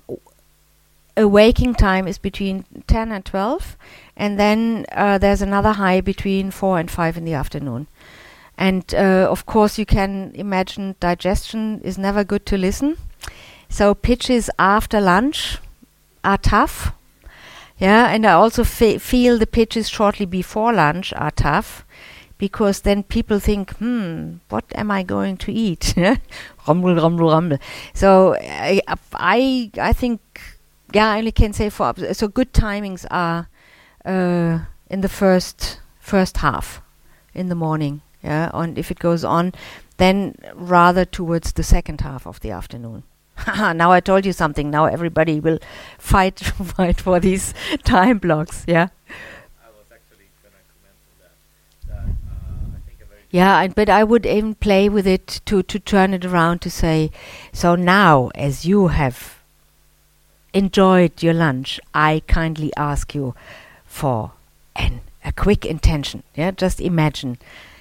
awaking 1.21 1.75
time 1.75 2.09
is 2.09 2.19
between 2.19 2.65
10 2.87 3.13
and 3.13 3.25
12 3.25 3.77
and 4.17 4.39
then 4.39 4.87
uh, 4.93 5.19
there's 5.19 5.43
another 5.43 5.73
high 5.73 6.01
between 6.01 6.51
4 6.51 6.79
and 6.79 6.91
5 6.91 7.17
in 7.17 7.25
the 7.25 7.35
afternoon 7.35 7.87
and 8.57 8.95
uh, 8.95 9.29
of 9.31 9.47
course 9.47 9.79
you 9.79 9.87
can 9.87 10.33
imagine 10.35 10.97
digestion 11.01 11.81
is 11.83 11.99
never 11.99 12.25
good 12.25 12.47
to 12.47 12.57
listen 12.57 12.97
so 13.69 13.95
pitches 13.95 14.51
after 14.59 15.01
lunch 15.01 15.59
are 16.25 16.39
tough 16.39 16.93
yeah 17.79 18.09
and 18.09 18.27
i 18.27 18.33
also 18.33 18.65
feel 18.65 19.39
the 19.39 19.47
pitches 19.47 19.89
shortly 19.89 20.27
before 20.27 20.73
lunch 20.73 21.13
are 21.15 21.31
tough 21.31 21.85
because 22.41 22.81
then 22.81 23.03
people 23.03 23.39
think, 23.39 23.71
hmm, 23.77 24.37
what 24.49 24.65
am 24.75 24.91
I 24.91 25.03
going 25.03 25.37
to 25.37 25.53
eat? 25.53 25.95
rumble, 26.67 26.95
rumble, 26.95 27.31
rumble. 27.31 27.59
So 27.93 28.35
I, 28.41 28.81
I, 29.13 29.71
I 29.79 29.93
think 29.93 30.21
yeah, 30.93 31.11
I 31.11 31.19
only 31.19 31.33
can 31.33 31.53
say 31.53 31.71
for 31.71 31.95
so 32.13 32.29
good 32.29 32.53
timings 32.53 33.07
are 33.11 33.49
uh, 34.05 34.65
in 34.89 35.01
the 35.01 35.09
first 35.09 35.81
first 35.99 36.39
half 36.39 36.83
in 37.35 37.49
the 37.49 37.55
morning. 37.55 38.03
Yeah, 38.23 38.51
and 38.53 38.79
if 38.79 38.91
it 38.91 38.99
goes 38.99 39.25
on, 39.25 39.53
then 39.97 40.35
rather 40.55 41.05
towards 41.05 41.53
the 41.53 41.63
second 41.63 42.03
half 42.03 42.27
of 42.27 42.41
the 42.41 42.51
afternoon. 42.51 43.05
now 43.47 43.93
I 43.93 44.01
told 44.01 44.27
you 44.27 44.33
something. 44.33 44.71
Now 44.71 44.85
everybody 44.87 45.41
will 45.41 45.59
fight 45.99 46.39
fight 46.75 47.01
for 47.01 47.21
these 47.21 47.55
time 47.85 48.19
blocks. 48.19 48.65
Yeah. 48.67 48.89
I 49.63 49.69
was 49.71 49.87
actually. 49.93 50.27
Yeah, 53.31 53.69
but 53.69 53.89
I 53.89 54.05
would 54.05 54.27
even 54.27 54.55
play 54.57 54.89
with 54.89 55.07
it 55.07 55.41
to, 55.47 55.63
to 55.63 55.79
turn 55.79 56.15
it 56.15 56.25
around 56.25 56.61
to 56.63 56.71
say, 56.71 57.11
so 57.53 57.77
now 57.77 58.31
as 58.35 58.67
you 58.67 58.89
have 58.89 59.40
enjoyed 60.53 61.23
your 61.23 61.35
lunch, 61.35 61.81
I 61.95 62.23
kindly 62.27 62.73
ask 62.77 63.15
you 63.15 63.35
for 63.87 64.33
an 64.77 65.01
a 65.25 65.33
quick 65.33 65.67
intention. 65.67 66.23
Yeah, 66.35 66.51
just 66.51 66.81
imagine 66.81 67.39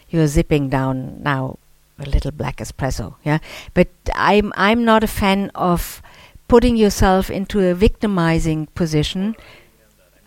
you're 0.10 0.28
zipping 0.28 0.70
down 0.70 1.22
now 1.24 1.58
a 1.98 2.06
little 2.06 2.32
black 2.32 2.58
espresso. 2.58 3.16
Yeah, 3.24 3.40
but 3.74 3.88
I'm 4.16 4.52
I'm 4.56 4.84
not 4.84 5.04
a 5.04 5.08
fan 5.08 5.52
of 5.56 6.02
putting 6.48 6.76
yourself 6.76 7.30
into 7.30 7.62
a 7.68 7.74
victimizing 7.74 8.68
position. 8.76 9.36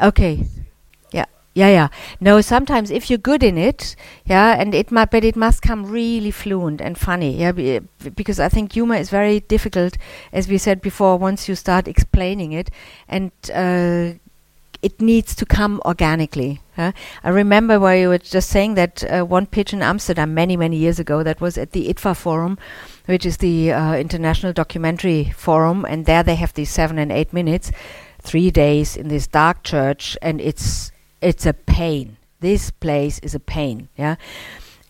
Okay. 0.00 0.46
Yeah, 1.54 1.68
yeah. 1.68 1.88
No, 2.18 2.40
sometimes 2.40 2.90
if 2.90 3.10
you're 3.10 3.18
good 3.18 3.42
in 3.42 3.58
it, 3.58 3.94
yeah, 4.24 4.58
and 4.58 4.74
it 4.74 4.90
might, 4.90 5.10
but 5.10 5.22
it 5.22 5.36
must 5.36 5.60
come 5.60 5.84
really 5.84 6.30
fluent 6.30 6.80
and 6.80 6.96
funny, 6.96 7.36
yeah, 7.36 7.52
be, 7.52 7.80
because 8.14 8.40
I 8.40 8.48
think 8.48 8.72
humor 8.72 8.94
is 8.94 9.10
very 9.10 9.40
difficult, 9.40 9.98
as 10.32 10.48
we 10.48 10.56
said 10.56 10.80
before. 10.80 11.18
Once 11.18 11.50
you 11.50 11.54
start 11.54 11.88
explaining 11.88 12.52
it, 12.52 12.70
and 13.06 13.32
uh, 13.52 14.14
it 14.80 15.00
needs 15.00 15.34
to 15.36 15.46
come 15.46 15.80
organically. 15.84 16.60
I 16.76 16.92
remember 17.28 17.78
where 17.78 17.96
you 17.96 18.08
were 18.08 18.18
just 18.18 18.48
saying 18.48 18.74
that 18.74 19.04
uh, 19.04 19.22
one 19.22 19.46
pitch 19.46 19.72
in 19.74 19.82
Amsterdam 19.82 20.32
many, 20.34 20.56
many 20.56 20.76
years 20.76 20.98
ago. 20.98 21.22
That 21.22 21.40
was 21.40 21.58
at 21.58 21.72
the 21.72 21.86
IDFA 21.92 22.16
Forum, 22.16 22.58
which 23.04 23.26
is 23.26 23.36
the 23.36 23.72
uh, 23.72 23.94
International 23.96 24.52
Documentary 24.54 25.32
Forum, 25.36 25.84
and 25.84 26.06
there 26.06 26.22
they 26.22 26.34
have 26.34 26.54
these 26.54 26.70
seven 26.70 26.98
and 26.98 27.12
eight 27.12 27.32
minutes, 27.32 27.70
three 28.20 28.50
days 28.50 28.96
in 28.96 29.08
this 29.08 29.26
dark 29.26 29.62
church, 29.62 30.16
and 30.22 30.40
it's 30.40 30.90
it's 31.22 31.46
a 31.46 31.54
pain. 31.54 32.16
This 32.40 32.70
place 32.70 33.18
is 33.20 33.34
a 33.34 33.40
pain, 33.40 33.88
yeah. 33.96 34.16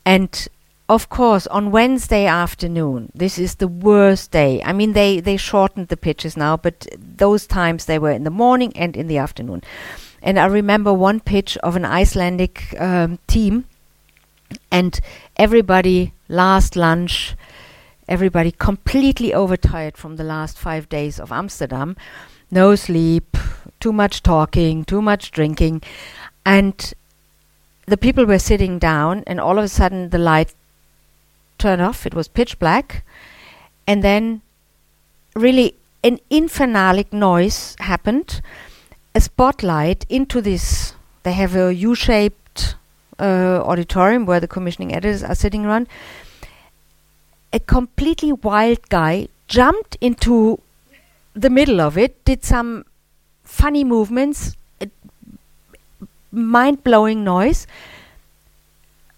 And 0.04 0.48
of 0.88 1.08
course, 1.08 1.46
on 1.46 1.70
Wednesday 1.70 2.26
afternoon, 2.26 3.12
this 3.14 3.38
is 3.38 3.56
the 3.56 3.68
worst 3.68 4.30
day. 4.30 4.62
I 4.64 4.72
mean, 4.72 4.92
they 4.94 5.20
they 5.20 5.36
shortened 5.36 5.88
the 5.88 5.96
pitches 5.96 6.36
now, 6.36 6.56
but 6.56 6.86
those 6.98 7.46
times 7.46 7.84
they 7.84 7.98
were 7.98 8.10
in 8.10 8.24
the 8.24 8.30
morning 8.30 8.72
and 8.76 8.96
in 8.96 9.06
the 9.06 9.18
afternoon. 9.18 9.62
And 10.22 10.38
I 10.38 10.46
remember 10.46 10.92
one 10.92 11.20
pitch 11.20 11.56
of 11.58 11.76
an 11.76 11.84
Icelandic 11.84 12.74
um, 12.80 13.18
team, 13.26 13.64
and 14.70 15.00
everybody 15.36 16.12
last 16.28 16.76
lunch, 16.76 17.34
everybody 18.08 18.52
completely 18.52 19.34
overtired 19.34 19.96
from 19.96 20.16
the 20.16 20.24
last 20.24 20.58
five 20.58 20.88
days 20.88 21.20
of 21.20 21.32
Amsterdam, 21.32 21.96
no 22.50 22.74
sleep, 22.74 23.36
too 23.80 23.92
much 23.92 24.22
talking, 24.22 24.84
too 24.84 25.02
much 25.02 25.30
drinking. 25.30 25.82
And 26.44 26.94
the 27.86 27.96
people 27.96 28.24
were 28.24 28.38
sitting 28.38 28.78
down, 28.78 29.24
and 29.26 29.40
all 29.40 29.58
of 29.58 29.64
a 29.64 29.68
sudden 29.68 30.10
the 30.10 30.18
light 30.18 30.54
turned 31.58 31.82
off. 31.82 32.06
It 32.06 32.14
was 32.14 32.28
pitch 32.28 32.58
black. 32.58 33.04
And 33.86 34.02
then, 34.02 34.42
really, 35.34 35.74
an 36.02 36.18
infernalic 36.30 37.12
noise 37.12 37.76
happened. 37.78 38.40
A 39.14 39.20
spotlight 39.20 40.04
into 40.08 40.40
this. 40.40 40.94
They 41.22 41.32
have 41.32 41.54
a 41.54 41.72
U 41.72 41.94
shaped 41.94 42.76
uh, 43.18 43.62
auditorium 43.62 44.26
where 44.26 44.40
the 44.40 44.48
commissioning 44.48 44.92
editors 44.94 45.22
are 45.22 45.34
sitting 45.34 45.64
around. 45.66 45.86
A 47.52 47.60
completely 47.60 48.32
wild 48.32 48.88
guy 48.88 49.28
jumped 49.46 49.96
into 50.00 50.60
the 51.34 51.50
middle 51.50 51.80
of 51.80 51.98
it, 51.98 52.24
did 52.24 52.44
some 52.44 52.84
funny 53.44 53.84
movements, 53.84 54.56
mind 56.32 56.82
blowing 56.82 57.22
noise. 57.22 57.66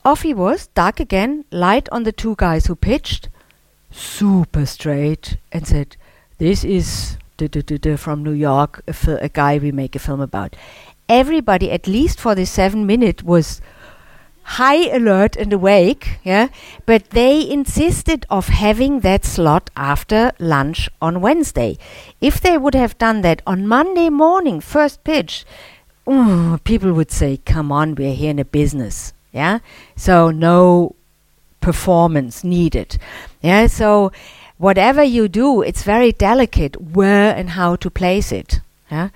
off 0.05 0.23
he 0.23 0.35
was, 0.35 0.67
dark 0.75 1.01
again, 1.01 1.45
light 1.51 1.89
on 1.91 2.03
the 2.03 2.13
two 2.13 2.35
guys 2.37 2.67
who 2.67 2.75
pitched, 2.75 3.29
super 3.91 4.67
straight, 4.67 5.39
and 5.51 5.67
said, 5.67 5.97
This 6.39 6.65
is 6.65 7.17
from 7.97 8.23
New 8.23 8.33
York, 8.33 8.83
a, 8.87 8.93
fil- 8.93 9.19
a 9.21 9.29
guy 9.29 9.59
we 9.59 9.73
make 9.73 9.97
a 9.97 9.99
film 9.99 10.21
about. 10.21 10.57
Everybody, 11.09 11.71
at 11.71 11.87
least 11.87 12.21
for 12.21 12.35
the 12.35 12.45
seven 12.45 12.87
minute, 12.87 13.23
was 13.23 13.61
high 14.45 14.89
alert 14.95 15.37
and 15.37 15.53
awake, 15.53 16.19
yeah, 16.23 16.49
but 16.87 17.11
they 17.11 17.49
insisted 17.49 18.27
of 18.31 18.49
having 18.49 19.01
that 19.01 19.25
slot 19.25 19.71
after 19.77 20.33
lunch 20.39 20.89
on 21.01 21.21
Wednesday. 21.21 21.79
If 22.21 22.41
they 22.41 22.59
would 22.59 22.75
have 22.75 22.99
done 22.99 23.23
that 23.23 23.43
on 23.47 23.67
Monday 23.67 24.11
morning, 24.11 24.61
first 24.61 25.03
pitch, 25.03 25.45
ooh, 26.09 26.59
people 26.65 26.93
would 26.93 27.11
say, 27.11 27.39
"Come 27.45 27.73
on, 27.73 27.95
we're 27.95 28.15
here 28.15 28.31
in 28.31 28.39
a 28.39 28.45
business." 28.45 29.13
Yeah, 29.33 29.59
so 29.97 30.31
no 30.31 30.95
performance 31.61 32.45
needed. 32.45 32.99
Yeah, 33.43 33.67
so 33.67 34.13
whatever 34.59 35.03
you 35.03 35.29
do, 35.29 35.63
it's 35.63 35.83
very 35.83 36.13
delicate 36.13 36.81
where 36.81 37.35
and 37.35 37.51
how 37.51 37.77
to 37.77 37.91
place 37.91 38.31
it. 38.33 38.61
Yeah, 38.91 39.09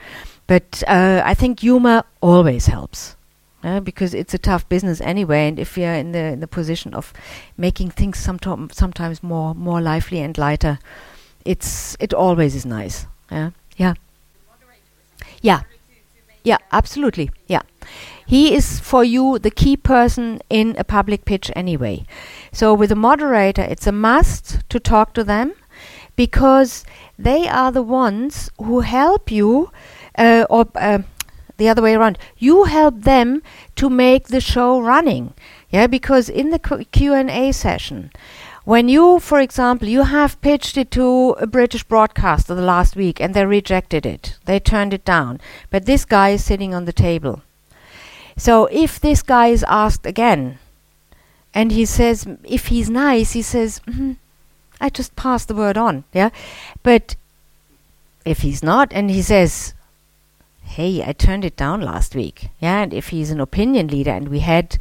but 0.46 0.82
uh, 0.88 1.22
I 1.24 1.34
think 1.34 1.60
humor 1.60 2.04
always 2.20 2.66
helps. 2.66 3.16
Yeah, 3.62 3.80
because 3.80 4.14
it's 4.14 4.34
a 4.34 4.38
tough 4.38 4.68
business 4.68 5.00
anyway, 5.00 5.48
and 5.48 5.58
if 5.58 5.76
you're 5.76 5.92
in 5.92 6.12
the 6.12 6.24
in 6.34 6.40
the 6.40 6.46
position 6.46 6.94
of 6.94 7.12
making 7.56 7.90
things 7.90 8.24
somet- 8.24 8.72
sometimes 8.72 9.22
more 9.22 9.54
more 9.54 9.80
lively 9.80 10.20
and 10.20 10.38
lighter, 10.38 10.78
it's 11.44 11.96
it 12.00 12.14
always 12.14 12.54
is 12.54 12.64
nice. 12.64 13.06
Yeah, 13.30 13.50
yeah, 13.76 13.94
yeah, 15.42 15.62
yeah, 16.44 16.58
absolutely. 16.72 17.30
Yeah, 17.46 17.62
he 18.26 18.54
is 18.54 18.80
for 18.80 19.04
you 19.04 19.38
the 19.38 19.50
key 19.50 19.76
person 19.76 20.40
in 20.50 20.74
a 20.78 20.84
public 20.84 21.24
pitch 21.24 21.50
anyway. 21.56 22.04
So 22.52 22.74
with 22.74 22.92
a 22.92 22.96
moderator, 22.96 23.62
it's 23.62 23.86
a 23.86 23.92
must 23.92 24.60
to 24.68 24.80
talk 24.80 25.14
to 25.14 25.24
them 25.24 25.54
because 26.16 26.84
they 27.18 27.48
are 27.48 27.72
the 27.72 27.82
ones 27.82 28.50
who 28.58 28.80
help 28.80 29.30
you 29.30 29.70
uh, 30.16 30.46
or. 30.50 30.66
Uh, 30.74 31.00
the 31.58 31.68
other 31.68 31.82
way 31.82 31.94
around. 31.94 32.18
You 32.36 32.64
help 32.64 33.02
them 33.02 33.42
to 33.76 33.90
make 33.90 34.28
the 34.28 34.40
show 34.40 34.80
running. 34.80 35.34
Yeah, 35.70 35.86
because 35.86 36.28
in 36.28 36.50
the 36.50 36.58
Q&A 36.58 37.52
session, 37.52 38.10
when 38.68 38.86
you, 38.86 39.18
for 39.18 39.40
example, 39.40 39.88
you 39.88 40.02
have 40.02 40.38
pitched 40.42 40.76
it 40.76 40.90
to 40.90 41.30
a 41.40 41.46
British 41.46 41.84
broadcaster 41.84 42.54
the 42.54 42.60
last 42.60 42.96
week 42.96 43.18
and 43.18 43.32
they 43.32 43.46
rejected 43.46 44.04
it, 44.04 44.36
they 44.44 44.60
turned 44.60 44.92
it 44.92 45.06
down, 45.06 45.40
but 45.70 45.86
this 45.86 46.04
guy 46.04 46.28
is 46.36 46.44
sitting 46.44 46.74
on 46.74 46.84
the 46.84 46.92
table. 46.92 47.40
So 48.36 48.66
if 48.66 49.00
this 49.00 49.22
guy 49.22 49.46
is 49.46 49.64
asked 49.68 50.04
again, 50.04 50.58
and 51.54 51.72
he 51.72 51.86
says, 51.86 52.28
if 52.44 52.66
he's 52.66 52.90
nice, 52.90 53.32
he 53.32 53.40
says, 53.40 53.80
mm, 53.86 54.16
I 54.78 54.90
just 54.90 55.16
pass 55.16 55.46
the 55.46 55.54
word 55.54 55.78
on, 55.78 56.04
yeah. 56.12 56.28
But 56.82 57.16
if 58.26 58.40
he's 58.40 58.62
not, 58.62 58.92
and 58.92 59.10
he 59.10 59.22
says, 59.22 59.72
hey, 60.60 61.02
I 61.02 61.14
turned 61.14 61.46
it 61.46 61.56
down 61.56 61.80
last 61.80 62.14
week. 62.14 62.50
Yeah, 62.60 62.82
and 62.82 62.92
if 62.92 63.08
he's 63.08 63.30
an 63.30 63.40
opinion 63.40 63.88
leader, 63.88 64.10
and 64.10 64.28
we 64.28 64.40
had, 64.40 64.76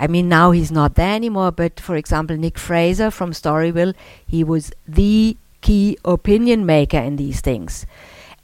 I 0.00 0.06
mean, 0.06 0.30
now 0.30 0.50
he's 0.50 0.72
not 0.72 0.94
there 0.94 1.14
anymore, 1.14 1.52
but 1.52 1.78
for 1.78 1.94
example, 1.94 2.36
Nick 2.36 2.58
Fraser 2.58 3.10
from 3.10 3.32
Storyville, 3.32 3.94
he 4.26 4.42
was 4.42 4.72
the 4.88 5.36
key 5.60 5.98
opinion 6.06 6.64
maker 6.64 6.96
in 6.96 7.16
these 7.16 7.42
things. 7.42 7.84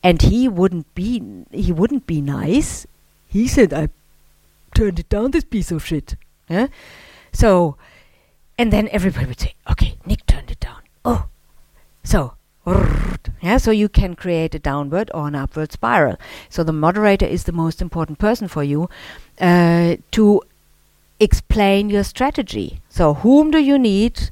And 0.03 0.21
he 0.21 0.49
wouldn't 0.49 0.95
be, 0.95 1.23
he 1.51 1.73
wouldn't 1.73 2.07
be 2.07 2.21
nice. 2.21 2.87
He 3.27 3.49
said, 3.49 3.73
I 3.73 3.89
turned 4.75 5.01
it 5.01 5.09
down, 5.09 5.31
this 5.31 5.45
piece 5.45 5.73
of 5.73 5.85
shit. 5.85 6.17
Yeah? 6.49 6.67
So, 7.33 7.77
and 8.59 8.71
then 8.71 8.91
everybody 8.93 9.25
would 9.25 9.41
say, 9.41 9.54
okay, 9.71 9.97
Nick 10.04 10.26
turned 10.26 10.50
it 10.50 10.61
down. 10.61 10.83
Oh, 11.07 11.26
so 12.04 12.35
yeah, 13.41 13.57
so 13.59 13.71
you 13.71 13.89
can 13.89 14.15
create 14.15 14.54
a 14.54 14.59
downward 14.59 15.11
or 15.15 15.28
an 15.28 15.35
upward 15.35 15.73
spiral. 15.73 16.17
So 16.49 16.65
the 16.65 16.73
moderator 16.73 17.26
is 17.26 17.45
the 17.45 17.52
most 17.52 17.80
important 17.80 18.19
person 18.19 18.49
for 18.49 18.65
you 18.65 18.91
uh, 19.41 19.97
to 20.13 20.43
explain 21.21 21.91
your 21.91 22.05
strategy. 22.05 22.81
So 22.89 23.15
whom 23.15 23.50
do 23.50 23.59
you 23.59 23.79
need? 23.79 24.31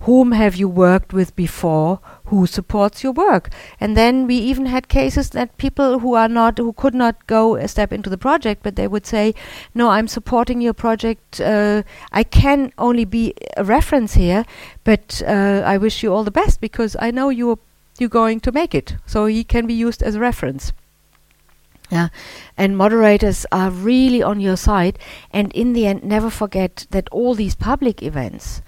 Whom 0.00 0.32
have 0.32 0.56
you 0.56 0.68
worked 0.68 1.12
with 1.12 1.36
before? 1.36 2.00
Who 2.24 2.46
supports 2.46 3.04
your 3.04 3.12
work? 3.12 3.50
And 3.78 3.96
then 3.96 4.26
we 4.26 4.34
even 4.34 4.66
had 4.66 4.88
cases 4.88 5.30
that 5.30 5.56
people 5.58 6.00
who 6.00 6.14
are 6.14 6.28
not, 6.28 6.58
who 6.58 6.72
could 6.72 6.94
not 6.94 7.24
go 7.28 7.54
a 7.54 7.68
step 7.68 7.92
into 7.92 8.10
the 8.10 8.18
project, 8.18 8.64
but 8.64 8.74
they 8.74 8.88
would 8.88 9.06
say, 9.06 9.32
"No, 9.74 9.90
I'm 9.90 10.08
supporting 10.08 10.60
your 10.60 10.74
project. 10.74 11.40
Uh, 11.40 11.84
I 12.10 12.24
can 12.24 12.72
only 12.78 13.04
be 13.04 13.34
a 13.56 13.62
reference 13.62 14.14
here, 14.14 14.44
but 14.82 15.22
uh, 15.24 15.62
I 15.64 15.78
wish 15.78 16.02
you 16.02 16.12
all 16.12 16.24
the 16.24 16.32
best 16.42 16.60
because 16.60 16.96
I 16.98 17.12
know 17.12 17.28
you're 17.28 17.60
you're 18.00 18.08
going 18.08 18.40
to 18.40 18.52
make 18.52 18.74
it. 18.74 18.96
So 19.06 19.26
he 19.26 19.44
can 19.44 19.66
be 19.66 19.74
used 19.74 20.02
as 20.02 20.16
a 20.16 20.20
reference. 20.20 20.72
Yeah, 21.92 22.08
and 22.56 22.74
moderators 22.74 23.44
are 23.52 23.68
really 23.68 24.22
on 24.22 24.40
your 24.40 24.56
side. 24.56 24.98
And 25.30 25.52
in 25.52 25.74
the 25.74 25.86
end, 25.86 26.02
never 26.02 26.30
forget 26.30 26.86
that 26.90 27.06
all 27.10 27.34
these 27.34 27.54
public 27.54 28.02
events, 28.02 28.62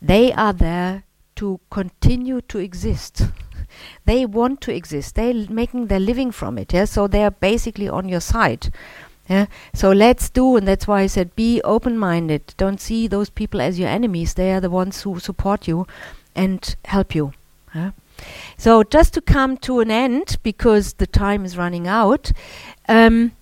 they 0.00 0.32
are 0.32 0.54
there 0.54 1.02
to 1.36 1.60
continue 1.68 2.40
to 2.40 2.58
exist. 2.58 3.28
they 4.06 4.24
want 4.24 4.62
to 4.62 4.74
exist. 4.74 5.14
They're 5.14 5.46
making 5.50 5.88
their 5.88 6.00
living 6.00 6.30
from 6.30 6.56
it. 6.56 6.72
Yeah, 6.72 6.86
so 6.86 7.06
they 7.06 7.22
are 7.22 7.30
basically 7.30 7.86
on 7.86 8.08
your 8.08 8.22
side. 8.22 8.72
Yeah, 9.28 9.46
so 9.74 9.92
let's 9.92 10.30
do, 10.30 10.56
and 10.56 10.66
that's 10.66 10.88
why 10.88 11.02
I 11.02 11.06
said 11.06 11.36
be 11.36 11.60
open-minded. 11.62 12.54
Don't 12.56 12.80
see 12.80 13.06
those 13.06 13.28
people 13.28 13.60
as 13.60 13.78
your 13.78 13.90
enemies. 13.90 14.32
They 14.32 14.54
are 14.54 14.60
the 14.60 14.70
ones 14.70 15.02
who 15.02 15.20
support 15.20 15.68
you 15.68 15.86
and 16.34 16.76
help 16.86 17.14
you. 17.14 17.34
Yeah? 17.74 17.90
So 18.56 18.82
just 18.82 19.14
to 19.14 19.20
come 19.20 19.56
to 19.58 19.80
an 19.80 19.90
end, 19.90 20.38
because 20.42 20.94
the 20.94 21.06
time 21.06 21.44
is 21.44 21.56
running 21.56 21.86
out, 21.86 22.32
um, 22.88 23.32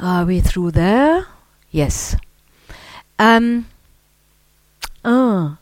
are 0.00 0.24
we 0.24 0.40
through 0.40 0.72
there? 0.72 1.26
Yes. 1.70 2.16
Um, 3.18 3.66
uh, 5.04 5.56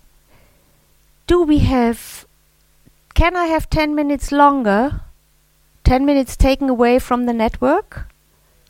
do 1.26 1.42
we 1.42 1.58
have, 1.58 2.26
can 3.14 3.36
I 3.36 3.46
have 3.46 3.68
10 3.68 3.94
minutes 3.94 4.32
longer? 4.32 5.02
10 5.84 6.04
minutes 6.04 6.36
taken 6.36 6.68
away 6.68 6.98
from 6.98 7.26
the 7.26 7.32
network? 7.32 8.08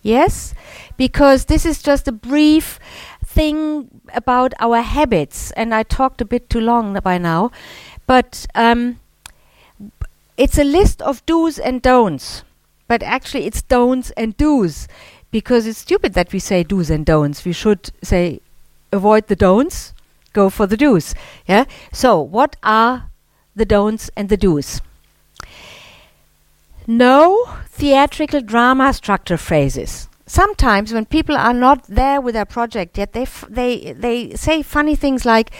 Yes? 0.03 0.55
Because 0.97 1.47
this 1.47 1.67
is 1.67 1.83
just 1.83 2.09
a 2.09 2.13
brief 2.13 2.79
thing 3.25 4.01
about 4.15 4.55
our 4.59 4.81
habits, 4.81 5.51
and 5.53 5.75
I 5.75 5.83
talked 5.83 6.21
a 6.21 6.25
bit 6.25 6.49
too 6.49 6.61
long 6.61 6.99
by 7.03 7.19
now. 7.19 7.51
But 8.09 8.47
um, 8.55 9.01
it's 10.39 10.59
a 10.59 10.65
list 10.65 11.03
of 11.03 11.25
do's 11.27 11.59
and 11.59 11.83
don'ts, 11.83 12.43
but 12.89 13.03
actually 13.03 13.45
it's 13.45 13.61
don'ts 13.61 14.11
and 14.13 14.35
do's 14.39 14.89
because 15.31 15.67
it's 15.67 15.81
stupid 15.81 16.15
that 16.15 16.33
we 16.33 16.39
say 16.39 16.65
do's 16.65 16.89
and 16.89 17.05
don'ts. 17.05 17.45
We 17.45 17.53
should 17.53 17.91
say 18.03 18.41
avoid 18.91 19.27
the 19.27 19.37
don'ts, 19.37 19.93
go 20.33 20.49
for 20.49 20.67
the 20.67 20.77
do's. 20.77 21.15
Yeah. 21.47 21.67
So 21.93 22.19
what 22.19 22.57
are 22.63 23.11
the 23.55 23.67
don'ts 23.67 24.11
and 24.17 24.31
the 24.31 24.39
do's? 24.39 24.81
No 26.87 27.45
theatrical 27.67 28.41
drama 28.41 28.95
structure 28.95 29.37
phrases 29.37 30.09
sometimes 30.29 30.93
when 30.93 31.07
people 31.07 31.37
are 31.37 31.55
not 31.55 31.85
there 31.89 32.21
with 32.21 32.35
their 32.35 32.45
project 32.45 32.99
yet, 32.99 33.13
they 33.13 33.23
f- 33.23 33.47
they 33.49 33.93
they 33.93 34.35
say 34.37 34.63
funny 34.63 34.95
things 34.97 35.25
like, 35.25 35.51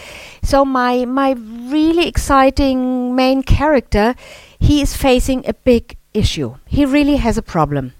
"So 0.43 0.63
my 0.63 1.05
my 1.05 1.31
really 1.77 2.07
exciting 2.07 3.15
main 3.15 3.43
character, 3.43 4.15
he 4.59 4.81
is 4.81 4.95
facing 4.95 5.45
a 5.47 5.53
big 5.53 5.97
issue. 6.13 6.55
He 6.65 6.85
really 6.85 7.17
has 7.17 7.37
a 7.37 7.41
problem." 7.41 7.93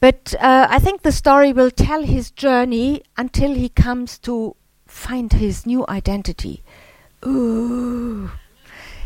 But 0.00 0.34
uh, 0.40 0.66
I 0.68 0.78
think 0.80 1.02
the 1.02 1.12
story 1.12 1.52
will 1.52 1.70
tell 1.70 2.02
his 2.02 2.30
journey 2.32 3.02
until 3.16 3.54
he 3.54 3.68
comes 3.68 4.18
to 4.26 4.56
find 4.86 5.32
his 5.32 5.64
new 5.64 5.84
identity. 5.88 6.64
Ooh. 7.24 8.30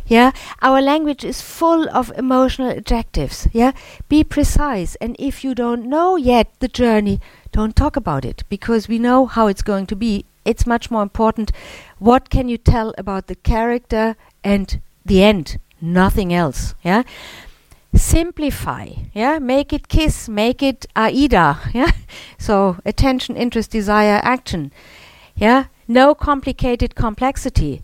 Yeah, 0.06 0.30
our 0.62 0.80
language 0.80 1.24
is 1.24 1.40
full 1.40 1.88
of 1.90 2.12
emotional 2.16 2.70
adjectives. 2.70 3.48
Yeah, 3.52 3.72
be 4.08 4.22
precise. 4.22 4.94
And 4.96 5.16
if 5.18 5.42
you 5.42 5.54
don't 5.54 5.86
know 5.86 6.16
yet 6.16 6.48
the 6.60 6.68
journey, 6.68 7.20
don't 7.50 7.74
talk 7.74 7.96
about 7.96 8.24
it 8.24 8.44
because 8.48 8.88
we 8.88 8.98
know 8.98 9.26
how 9.26 9.48
it's 9.48 9.62
going 9.62 9.86
to 9.86 9.96
be. 9.96 10.24
It's 10.44 10.66
much 10.66 10.90
more 10.90 11.02
important. 11.02 11.50
What 11.98 12.30
can 12.30 12.48
you 12.48 12.56
tell 12.56 12.94
about 12.96 13.26
the 13.26 13.34
character 13.34 14.16
and 14.44 14.80
the 15.04 15.24
end? 15.24 15.58
Nothing 15.80 16.32
else. 16.32 16.74
Yeah. 16.84 17.02
Simplify, 17.94 18.90
yeah. 19.12 19.38
Make 19.38 19.72
it 19.72 19.88
kiss, 19.88 20.28
make 20.28 20.62
it 20.62 20.86
Aida, 20.94 21.58
yeah. 21.72 21.90
So 22.38 22.76
attention, 22.84 23.36
interest, 23.36 23.70
desire, 23.70 24.20
action, 24.22 24.70
yeah. 25.34 25.64
No 25.88 26.14
complicated 26.14 26.94
complexity. 26.94 27.82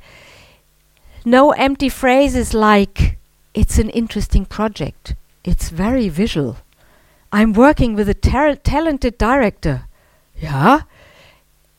No 1.25 1.53
empty 1.53 1.89
phrases 1.89 2.55
like, 2.55 3.19
it's 3.55 3.79
an 3.79 3.91
interesting 3.91 4.45
project. 4.45 5.15
It's 5.45 5.69
very 5.69 6.09
visual. 6.09 6.57
I'm 7.33 7.53
working 7.53 7.95
with 7.95 8.09
a 8.09 8.15
talented 8.15 9.19
director. 9.19 9.85
Yeah? 10.37 10.83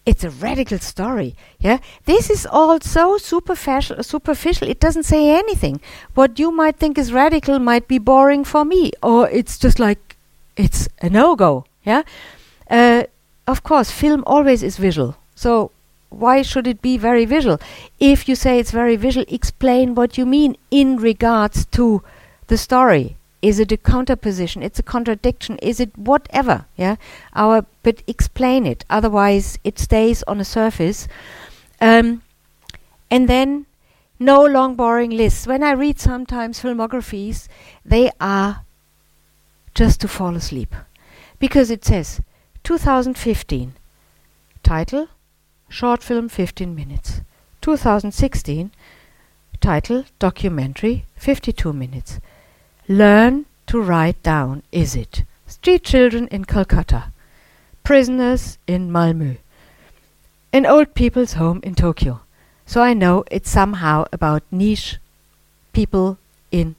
it's 0.05 0.23
a 0.23 0.29
radical 0.29 0.79
story. 0.79 1.35
Yeah, 1.59 1.79
this 2.05 2.29
is 2.29 2.45
all 2.45 2.79
so 2.81 3.17
superficial. 3.17 4.03
Superficial. 4.03 4.67
It 4.67 4.79
doesn't 4.79 5.03
say 5.03 5.29
anything. 5.29 5.79
What 6.13 6.39
you 6.39 6.51
might 6.51 6.77
think 6.77 6.97
is 6.97 7.13
radical 7.13 7.59
might 7.59 7.87
be 7.87 7.99
boring 7.99 8.43
for 8.43 8.65
me, 8.65 8.91
or 9.01 9.29
it's 9.29 9.57
just 9.57 9.79
like 9.79 10.17
it's 10.57 10.89
a 11.01 11.09
no-go. 11.09 11.65
Yeah. 11.83 12.03
Uh, 12.69 13.03
of 13.47 13.63
course, 13.63 13.91
film 13.91 14.23
always 14.25 14.63
is 14.63 14.77
visual. 14.77 15.15
So 15.35 15.71
why 16.13 16.41
should 16.41 16.67
it 16.67 16.81
be 16.81 16.97
very 16.97 17.25
visual? 17.25 17.59
If 17.99 18.27
you 18.29 18.35
say 18.35 18.59
it's 18.59 18.71
very 18.71 18.95
visual, 18.95 19.25
explain 19.27 19.95
what 19.95 20.17
you 20.17 20.25
mean 20.25 20.55
in 20.71 20.97
regards 20.97 21.65
to 21.67 22.03
the 22.47 22.57
story. 22.57 23.17
Is 23.41 23.59
it 23.59 23.71
a 23.71 23.77
counterposition? 23.77 24.63
It's 24.63 24.79
a 24.79 24.83
contradiction. 24.83 25.57
Is 25.57 25.79
it 25.79 25.97
whatever? 25.97 26.65
Yeah. 26.77 26.95
Our 27.35 27.65
but 27.83 28.01
explain 28.07 28.65
it. 28.65 28.85
Otherwise, 28.89 29.59
it 29.63 29.77
stays 29.77 30.23
on 30.23 30.39
a 30.39 30.45
surface. 30.45 31.07
Um, 31.81 32.21
and 33.11 33.27
then 33.27 33.65
no 34.17 34.45
long 34.45 34.75
boring 34.75 35.11
lists. 35.11 35.45
When 35.45 35.61
I 35.61 35.71
read 35.71 35.99
sometimes 35.99 36.61
filmographies, 36.61 37.49
they 37.83 38.11
are 38.21 38.63
just 39.75 39.99
to 40.01 40.07
fall 40.07 40.35
asleep 40.35 40.73
because 41.39 41.69
it 41.69 41.83
says 41.83 42.21
2015 42.63 43.73
title 44.63 45.09
short 45.73 46.03
film 46.03 46.29
15 46.29 46.75
minutes. 46.75 47.21
2016 47.61 48.69
title 49.59 50.05
documentary 50.19 51.05
52 51.15 51.73
minutes. 51.73 52.19
Learn 52.87 53.47
to 53.65 53.81
write 53.81 54.21
down 54.21 54.61
is 54.71 54.95
it? 54.95 55.23
Street 55.47 55.83
children 55.83 56.27
in 56.27 56.45
Calcutta 56.45 57.05
prisoners 57.83 58.59
in 58.67 58.91
Malmö. 58.91 59.37
An 60.53 60.67
old 60.67 60.93
people's 60.93 61.33
home 61.33 61.59
in 61.63 61.73
Tokyo. 61.73 62.21
So 62.67 62.81
I 62.81 62.93
know 62.93 63.23
it's 63.31 63.49
somehow 63.49 64.05
about 64.13 64.43
niche 64.51 64.99
people 65.73 66.19
in 66.51 66.75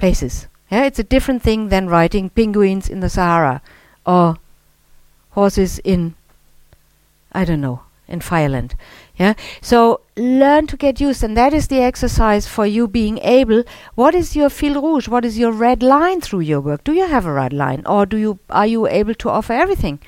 places. 0.00 0.48
Yeah 0.68 0.84
it's 0.84 0.98
a 0.98 1.10
different 1.14 1.42
thing 1.42 1.68
than 1.68 1.88
writing 1.88 2.30
penguins 2.30 2.88
in 2.88 2.98
the 2.98 3.08
Sahara 3.08 3.62
or 4.04 4.36
horses 5.30 5.78
in 5.84 6.16
I 7.30 7.44
don't 7.44 7.60
know 7.60 7.85
in 8.08 8.20
Fireland. 8.20 8.72
Yeah. 9.16 9.34
So 9.60 10.00
learn 10.16 10.66
to 10.68 10.76
get 10.76 11.00
used, 11.00 11.22
and 11.24 11.36
that 11.36 11.52
is 11.52 11.68
the 11.68 11.80
exercise 11.80 12.46
for 12.46 12.66
you 12.66 12.86
being 12.86 13.18
able. 13.18 13.64
What 13.94 14.14
is 14.14 14.36
your 14.36 14.50
fil 14.50 14.80
rouge? 14.80 15.08
What 15.08 15.24
is 15.24 15.38
your 15.38 15.52
red 15.52 15.82
line 15.82 16.20
through 16.20 16.40
your 16.40 16.60
work? 16.60 16.84
Do 16.84 16.92
you 16.92 17.06
have 17.06 17.26
a 17.26 17.32
red 17.32 17.52
line, 17.52 17.82
or 17.86 18.06
do 18.06 18.16
you 18.16 18.38
are 18.50 18.66
you 18.66 18.86
able 18.86 19.14
to 19.14 19.30
offer 19.30 19.52
everything? 19.52 19.98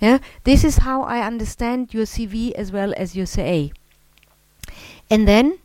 Yeah. 0.00 0.18
This 0.44 0.64
is 0.64 0.78
how 0.78 1.02
I 1.02 1.26
understand 1.26 1.92
your 1.92 2.04
CV 2.04 2.52
as 2.52 2.70
well 2.70 2.94
as 2.96 3.16
your 3.16 3.26
CA. 3.26 3.72
And 5.10 5.26
then 5.26 5.58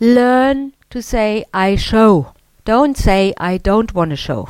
learn 0.00 0.72
to 0.90 1.02
say 1.02 1.44
I 1.52 1.76
show. 1.76 2.34
Don't 2.64 2.96
say 2.96 3.34
I 3.36 3.58
don't 3.58 3.94
want 3.94 4.10
to 4.10 4.16
show. 4.16 4.48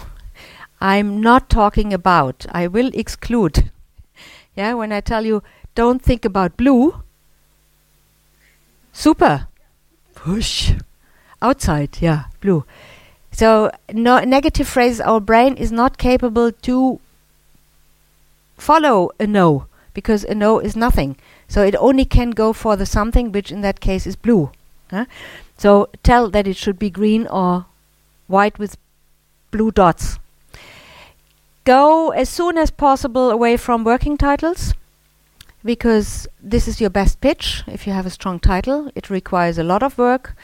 I'm 0.80 1.20
not 1.20 1.50
talking 1.50 1.92
about. 1.92 2.46
I 2.50 2.66
will 2.66 2.90
exclude. 2.94 3.70
Yeah, 4.56 4.74
when 4.74 4.92
I 4.92 5.00
tell 5.00 5.26
you 5.26 5.42
don't 5.74 6.02
think 6.02 6.24
about 6.24 6.56
blue. 6.56 7.02
Super. 8.92 9.48
Push. 10.14 10.72
Outside, 11.42 11.98
yeah, 12.00 12.24
blue. 12.40 12.64
So 13.33 13.70
no 13.92 14.20
negative 14.20 14.68
phrase 14.68 15.00
our 15.00 15.20
brain 15.20 15.56
is 15.56 15.72
not 15.72 15.96
capable 15.96 16.52
to 16.52 17.00
follow 18.59 19.11
a 19.18 19.26
no 19.26 19.66
because 19.94 20.24
a 20.24 20.35
no 20.35 20.59
is 20.59 20.76
nothing. 20.76 21.16
So 21.48 21.62
it 21.62 21.74
only 21.76 22.04
can 22.04 22.30
go 22.30 22.52
for 22.52 22.76
the 22.76 22.87
something 22.87 23.33
which 23.33 23.50
in 23.50 23.62
that 23.62 23.80
case 23.80 24.06
is 24.06 24.16
blue. 24.16 24.50
Huh? 24.90 25.06
So 25.56 25.88
tell 26.02 26.28
that 26.30 26.46
it 26.46 26.56
should 26.56 26.78
be 26.78 26.90
green 26.90 27.26
or 27.26 27.66
white 28.26 28.59
with 28.59 28.76
blue 29.50 29.70
dots 29.70 30.18
go 31.64 32.11
as 32.11 32.28
soon 32.28 32.56
as 32.56 32.70
possible 32.70 33.30
away 33.30 33.56
from 33.56 33.85
working 33.85 34.16
titles 34.16 34.74
because 35.64 36.27
this 36.42 36.66
is 36.66 36.81
your 36.81 36.90
best 36.90 37.20
pitch. 37.20 37.62
If 37.66 37.87
you 37.87 37.92
have 37.92 38.07
a 38.07 38.11
strong 38.11 38.40
title, 38.40 38.90
it 38.94 39.11
requires 39.11 39.59
a 39.59 39.64
lot 39.64 39.83
of 39.83 39.99
work. 39.99 40.37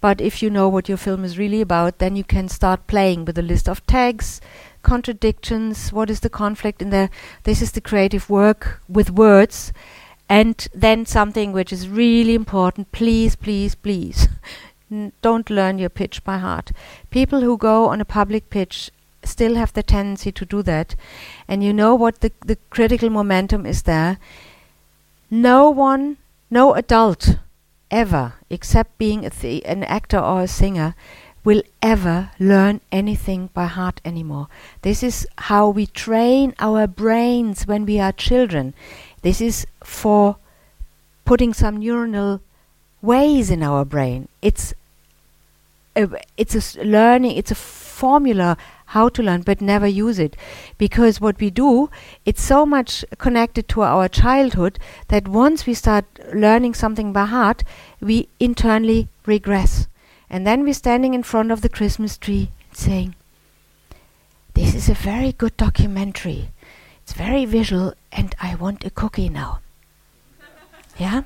But 0.00 0.20
if 0.20 0.42
you 0.42 0.50
know 0.50 0.68
what 0.68 0.88
your 0.88 0.98
film 0.98 1.24
is 1.24 1.38
really 1.38 1.60
about, 1.60 1.98
then 1.98 2.14
you 2.14 2.24
can 2.24 2.48
start 2.48 2.86
playing 2.86 3.24
with 3.24 3.36
a 3.36 3.42
list 3.42 3.68
of 3.68 3.84
tags, 3.86 4.40
contradictions, 4.82 5.92
what 5.92 6.08
is 6.08 6.20
the 6.20 6.30
conflict 6.30 6.80
in 6.80 6.90
there. 6.90 7.10
This 7.42 7.60
is 7.60 7.72
the 7.72 7.80
creative 7.80 8.30
work 8.30 8.80
with 8.88 9.10
words. 9.10 9.72
And 10.28 10.68
then 10.74 11.06
something 11.06 11.52
which 11.52 11.72
is 11.72 11.88
really 11.88 12.34
important 12.34 12.92
please, 12.92 13.34
please, 13.34 13.74
please. 13.74 14.28
don't 15.22 15.50
learn 15.50 15.78
your 15.78 15.90
pitch 15.90 16.24
by 16.24 16.38
heart. 16.38 16.72
People 17.10 17.40
who 17.40 17.56
go 17.56 17.88
on 17.88 18.00
a 18.00 18.04
public 18.04 18.50
pitch 18.50 18.90
still 19.24 19.56
have 19.56 19.72
the 19.72 19.82
tendency 19.82 20.32
to 20.32 20.44
do 20.44 20.62
that. 20.62 20.94
And 21.46 21.62
you 21.62 21.72
know 21.72 21.94
what 21.94 22.20
the, 22.20 22.32
the 22.44 22.56
critical 22.70 23.10
momentum 23.10 23.66
is 23.66 23.82
there. 23.82 24.18
No 25.30 25.70
one, 25.70 26.16
no 26.50 26.74
adult 26.74 27.36
ever, 27.90 28.34
except 28.50 28.98
being 28.98 29.24
an 29.24 29.84
actor 29.84 30.18
or 30.18 30.42
a 30.42 30.48
singer, 30.48 30.94
will 31.44 31.62
ever 31.82 32.30
learn 32.38 32.80
anything 32.90 33.48
by 33.54 33.66
heart 33.66 34.00
anymore. 34.04 34.48
This 34.82 35.02
is 35.02 35.26
how 35.38 35.68
we 35.68 35.86
train 35.86 36.54
our 36.58 36.86
brains 36.86 37.66
when 37.66 37.86
we 37.86 38.00
are 38.00 38.12
children. 38.12 38.74
This 39.22 39.40
is 39.40 39.66
for 39.82 40.36
putting 41.24 41.54
some 41.54 41.80
neuronal 41.80 42.40
ways 43.00 43.50
in 43.50 43.62
our 43.62 43.84
brain. 43.84 44.28
It's 44.42 44.74
a, 45.96 46.08
it's 46.36 46.76
a 46.76 46.84
learning. 46.84 47.36
It's 47.36 47.50
a 47.50 47.54
formula 47.54 48.56
how 48.92 49.08
to 49.10 49.22
learn 49.22 49.42
but 49.42 49.60
never 49.60 49.86
use 49.86 50.18
it. 50.18 50.36
Because 50.78 51.20
what 51.20 51.40
we 51.40 51.50
do 51.50 51.90
it's 52.24 52.42
so 52.42 52.64
much 52.64 53.04
connected 53.18 53.68
to 53.68 53.82
our 53.82 54.08
childhood 54.08 54.78
that 55.08 55.28
once 55.28 55.66
we 55.66 55.74
start 55.74 56.04
learning 56.34 56.74
something 56.74 57.12
by 57.12 57.26
heart 57.26 57.64
we 58.00 58.28
internally 58.40 59.08
regress. 59.26 59.88
And 60.30 60.46
then 60.46 60.62
we're 60.62 60.74
standing 60.74 61.14
in 61.14 61.22
front 61.22 61.50
of 61.50 61.60
the 61.60 61.68
christmas 61.68 62.16
tree 62.16 62.50
saying 62.72 63.14
this 64.54 64.74
is 64.74 64.88
a 64.88 64.94
very 64.94 65.32
good 65.32 65.56
documentary. 65.56 66.50
It's 67.02 67.12
very 67.12 67.44
visual 67.44 67.94
and 68.10 68.34
i 68.40 68.54
want 68.54 68.84
a 68.84 68.90
cookie 68.90 69.28
now. 69.28 69.60
Yeah? 70.98 71.22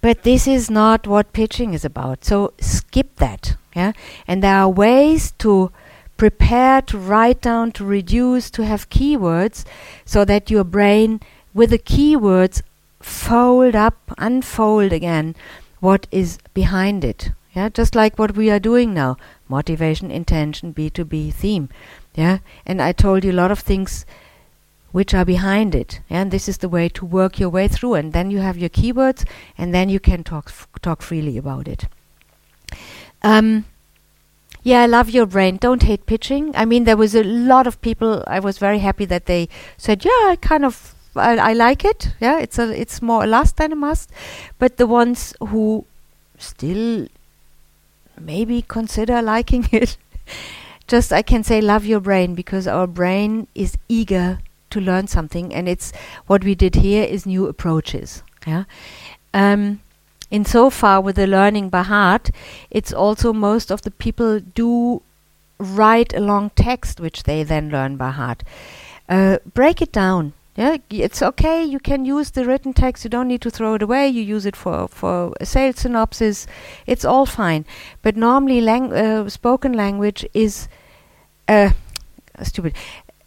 But 0.00 0.22
this 0.22 0.46
is 0.46 0.70
not 0.70 1.06
what 1.06 1.32
pitching 1.32 1.74
is 1.74 1.84
about. 1.84 2.24
So 2.24 2.52
skip 2.60 3.16
that. 3.16 3.56
Yeah? 3.74 3.92
And 4.26 4.42
there 4.42 4.56
are 4.56 4.68
ways 4.68 5.32
to 5.38 5.72
prepare 6.16 6.82
to 6.82 6.98
write 6.98 7.40
down, 7.40 7.72
to 7.72 7.84
reduce, 7.84 8.50
to 8.50 8.64
have 8.64 8.90
keywords 8.90 9.64
so 10.04 10.24
that 10.24 10.50
your 10.50 10.64
brain, 10.64 11.20
with 11.54 11.70
the 11.70 11.78
keywords, 11.78 12.62
fold 13.00 13.76
up, 13.76 14.12
unfold 14.18 14.92
again 14.92 15.34
what 15.80 16.06
is 16.10 16.38
behind 16.54 17.04
it. 17.04 17.30
Yeah, 17.54 17.70
just 17.70 17.94
like 17.94 18.18
what 18.18 18.36
we 18.36 18.50
are 18.50 18.58
doing 18.58 18.92
now 18.92 19.16
motivation, 19.48 20.10
intention, 20.10 20.74
B2B 20.74 21.32
theme. 21.32 21.68
Yeah, 22.14 22.38
and 22.66 22.82
I 22.82 22.92
told 22.92 23.24
you 23.24 23.32
a 23.32 23.40
lot 23.40 23.50
of 23.50 23.60
things 23.60 24.04
which 24.92 25.12
are 25.14 25.24
behind 25.24 25.74
it. 25.74 26.00
Yeah? 26.08 26.22
And 26.22 26.30
this 26.30 26.48
is 26.48 26.58
the 26.58 26.68
way 26.68 26.88
to 26.90 27.04
work 27.04 27.38
your 27.38 27.50
way 27.50 27.68
through, 27.68 27.94
and 27.94 28.12
then 28.12 28.30
you 28.30 28.38
have 28.38 28.56
your 28.56 28.70
keywords, 28.70 29.24
and 29.56 29.74
then 29.74 29.88
you 29.88 30.00
can 30.00 30.24
talk 30.24 30.46
f- 30.48 30.68
talk 30.82 31.02
freely 31.02 31.36
about 31.38 31.68
it. 31.68 31.86
Um, 33.22 33.66
yeah, 34.66 34.82
I 34.82 34.86
love 34.86 35.10
your 35.10 35.26
brain. 35.26 35.58
Don't 35.58 35.84
hate 35.84 36.06
pitching. 36.06 36.50
I 36.56 36.64
mean, 36.64 36.82
there 36.82 36.96
was 36.96 37.14
a 37.14 37.22
lot 37.22 37.68
of 37.68 37.80
people. 37.82 38.24
I 38.26 38.40
was 38.40 38.58
very 38.58 38.80
happy 38.80 39.04
that 39.04 39.26
they 39.26 39.48
said, 39.76 40.04
"Yeah, 40.04 40.22
I 40.26 40.36
kind 40.40 40.64
of, 40.64 40.92
I, 41.14 41.36
I 41.36 41.52
like 41.52 41.84
it. 41.84 42.08
Yeah, 42.18 42.40
it's 42.40 42.58
a, 42.58 42.72
it's 42.72 43.00
more 43.00 43.22
a 43.22 43.28
last 43.28 43.58
than 43.58 43.70
a 43.70 43.76
must." 43.76 44.10
But 44.58 44.76
the 44.76 44.88
ones 44.88 45.34
who 45.38 45.84
still 46.36 47.06
maybe 48.20 48.60
consider 48.60 49.22
liking 49.22 49.68
it, 49.72 49.96
just 50.88 51.12
I 51.12 51.22
can 51.22 51.44
say, 51.44 51.60
love 51.60 51.86
your 51.86 52.00
brain 52.00 52.34
because 52.34 52.66
our 52.66 52.88
brain 52.88 53.46
is 53.54 53.78
eager 53.88 54.40
to 54.70 54.80
learn 54.80 55.06
something, 55.06 55.54
and 55.54 55.68
it's 55.68 55.92
what 56.26 56.42
we 56.42 56.56
did 56.56 56.74
here 56.74 57.04
is 57.04 57.24
new 57.24 57.46
approaches. 57.46 58.24
Yeah. 58.44 58.64
Um, 59.32 59.78
in 60.30 60.44
so 60.44 60.70
far 60.70 61.00
with 61.00 61.16
the 61.16 61.26
learning 61.26 61.68
by 61.68 61.82
heart, 61.82 62.30
it's 62.70 62.92
also 62.92 63.32
most 63.32 63.70
of 63.70 63.82
the 63.82 63.90
people 63.90 64.40
do 64.40 65.02
write 65.58 66.14
a 66.14 66.20
long 66.20 66.50
text 66.50 67.00
which 67.00 67.22
they 67.22 67.42
then 67.42 67.70
learn 67.70 67.96
by 67.96 68.10
heart. 68.10 68.42
Uh, 69.08 69.38
break 69.54 69.80
it 69.80 69.92
down. 69.92 70.32
Yeah, 70.56 70.78
it's 70.88 71.22
okay. 71.22 71.62
You 71.62 71.78
can 71.78 72.06
use 72.06 72.30
the 72.30 72.46
written 72.46 72.72
text. 72.72 73.04
You 73.04 73.10
don't 73.10 73.28
need 73.28 73.42
to 73.42 73.50
throw 73.50 73.74
it 73.74 73.82
away. 73.82 74.08
You 74.08 74.22
use 74.22 74.46
it 74.46 74.56
for 74.56 74.88
for 74.88 75.34
a 75.38 75.44
sales 75.44 75.80
synopsis. 75.80 76.46
It's 76.86 77.04
all 77.04 77.26
fine. 77.26 77.66
But 78.00 78.16
normally, 78.16 78.62
lang- 78.62 78.92
uh, 78.92 79.28
spoken 79.28 79.74
language 79.74 80.26
is 80.32 80.68
uh, 81.46 81.70
stupid. 82.42 82.74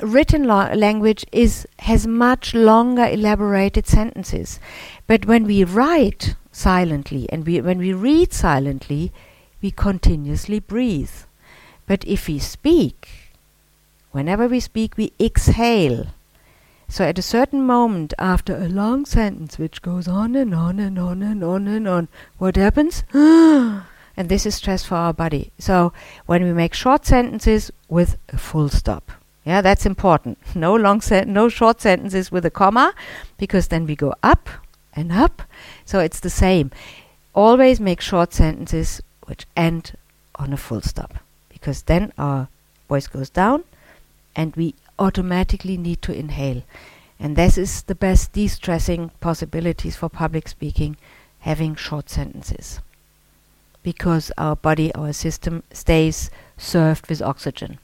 written 0.01 0.43
language 0.45 1.25
is 1.31 1.67
has 1.79 2.07
much 2.07 2.53
longer 2.53 3.05
elaborated 3.05 3.87
sentences. 3.87 4.59
But 5.07 5.25
when 5.25 5.45
we 5.45 5.63
write 5.63 6.35
silently 6.59 7.27
and 7.29 7.45
we 7.45 7.61
when 7.61 7.77
we 7.79 7.93
read 7.93 8.33
silently, 8.33 9.11
we 9.61 9.71
continuously 9.71 10.59
breathe. 10.59 11.11
But 11.87 12.05
if 12.05 12.27
we 12.27 12.37
speak, 12.39 13.09
whenever 14.11 14.47
we 14.47 14.59
speak, 14.59 14.97
we 14.97 15.13
exhale. 15.19 16.07
So 16.87 17.05
at 17.05 17.19
a 17.19 17.23
certain 17.23 17.65
moment 17.65 18.13
after 18.17 18.55
a 18.55 18.67
long 18.67 19.05
sentence 19.05 19.57
which 19.57 19.81
goes 19.81 20.07
on 20.07 20.35
and 20.35 20.53
on 20.53 20.79
and 20.79 20.97
on 20.99 21.21
and 21.21 21.43
on 21.43 21.67
and 21.67 21.87
on, 21.87 22.07
what 22.39 22.55
happens? 22.55 23.03
and 23.13 23.83
this 24.17 24.45
is 24.45 24.55
stress 24.55 24.83
for 24.83 24.95
our 24.95 25.13
body. 25.13 25.51
So 25.59 25.93
when 26.25 26.43
we 26.43 26.51
make 26.51 26.73
short 26.73 27.05
sentences 27.05 27.71
with 27.87 28.17
a 28.29 28.37
full 28.37 28.69
stop. 28.69 29.11
Yeah, 29.45 29.61
that's 29.61 29.85
important. 29.85 30.37
No 30.55 30.75
long 30.75 31.01
sen- 31.01 31.31
no 31.31 31.47
short 31.47 31.79
sentences 31.79 32.31
with 32.31 32.45
a 32.45 32.51
comma 32.51 32.93
because 33.37 33.67
then 33.67 33.85
we 33.85 33.95
go 33.95 34.13
up 34.21 34.49
and 34.95 35.11
up. 35.11 35.43
So 35.85 35.99
it's 35.99 36.19
the 36.19 36.29
same. 36.29 36.71
Always 37.33 37.79
make 37.79 38.01
short 38.01 38.33
sentences 38.33 39.01
which 39.25 39.45
end 39.55 39.93
on 40.35 40.53
a 40.53 40.57
full 40.57 40.81
stop 40.81 41.15
because 41.49 41.83
then 41.83 42.11
our 42.17 42.47
voice 42.87 43.07
goes 43.07 43.29
down 43.29 43.63
and 44.35 44.55
we 44.55 44.75
automatically 44.97 45.77
need 45.77 46.01
to 46.01 46.13
inhale. 46.13 46.63
And 47.19 47.35
this 47.35 47.57
is 47.57 47.83
the 47.83 47.95
best 47.95 48.33
de 48.33 48.47
stressing 48.47 49.11
possibilities 49.19 49.95
for 49.95 50.09
public 50.09 50.47
speaking 50.47 50.97
having 51.39 51.75
short 51.75 52.09
sentences 52.09 52.79
because 53.83 54.31
our 54.37 54.55
body, 54.55 54.93
our 54.95 55.13
system 55.13 55.63
stays 55.71 56.29
served 56.57 57.07
with 57.07 57.21
oxygen. 57.21 57.79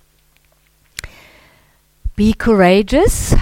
Be 2.16 2.34
courageous. 2.34 3.34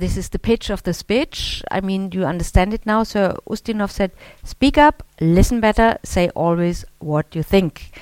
This 0.00 0.16
is 0.16 0.30
the 0.30 0.38
pitch 0.38 0.70
of 0.70 0.82
the 0.82 0.94
speech. 0.94 1.62
I 1.70 1.82
mean, 1.82 2.10
you 2.12 2.24
understand 2.24 2.72
it 2.72 2.86
now. 2.86 3.02
So 3.02 3.38
Ustinov 3.46 3.90
said, 3.90 4.12
speak 4.42 4.78
up, 4.78 5.02
listen 5.20 5.60
better, 5.60 5.98
say 6.02 6.30
always 6.30 6.86
what 7.00 7.34
you 7.34 7.42
think. 7.42 7.92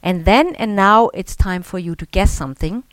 And 0.00 0.24
then 0.24 0.54
and 0.54 0.76
now 0.76 1.10
it's 1.14 1.34
time 1.34 1.64
for 1.64 1.80
you 1.80 1.96
to 1.96 2.06
guess 2.06 2.30
something. 2.30 2.84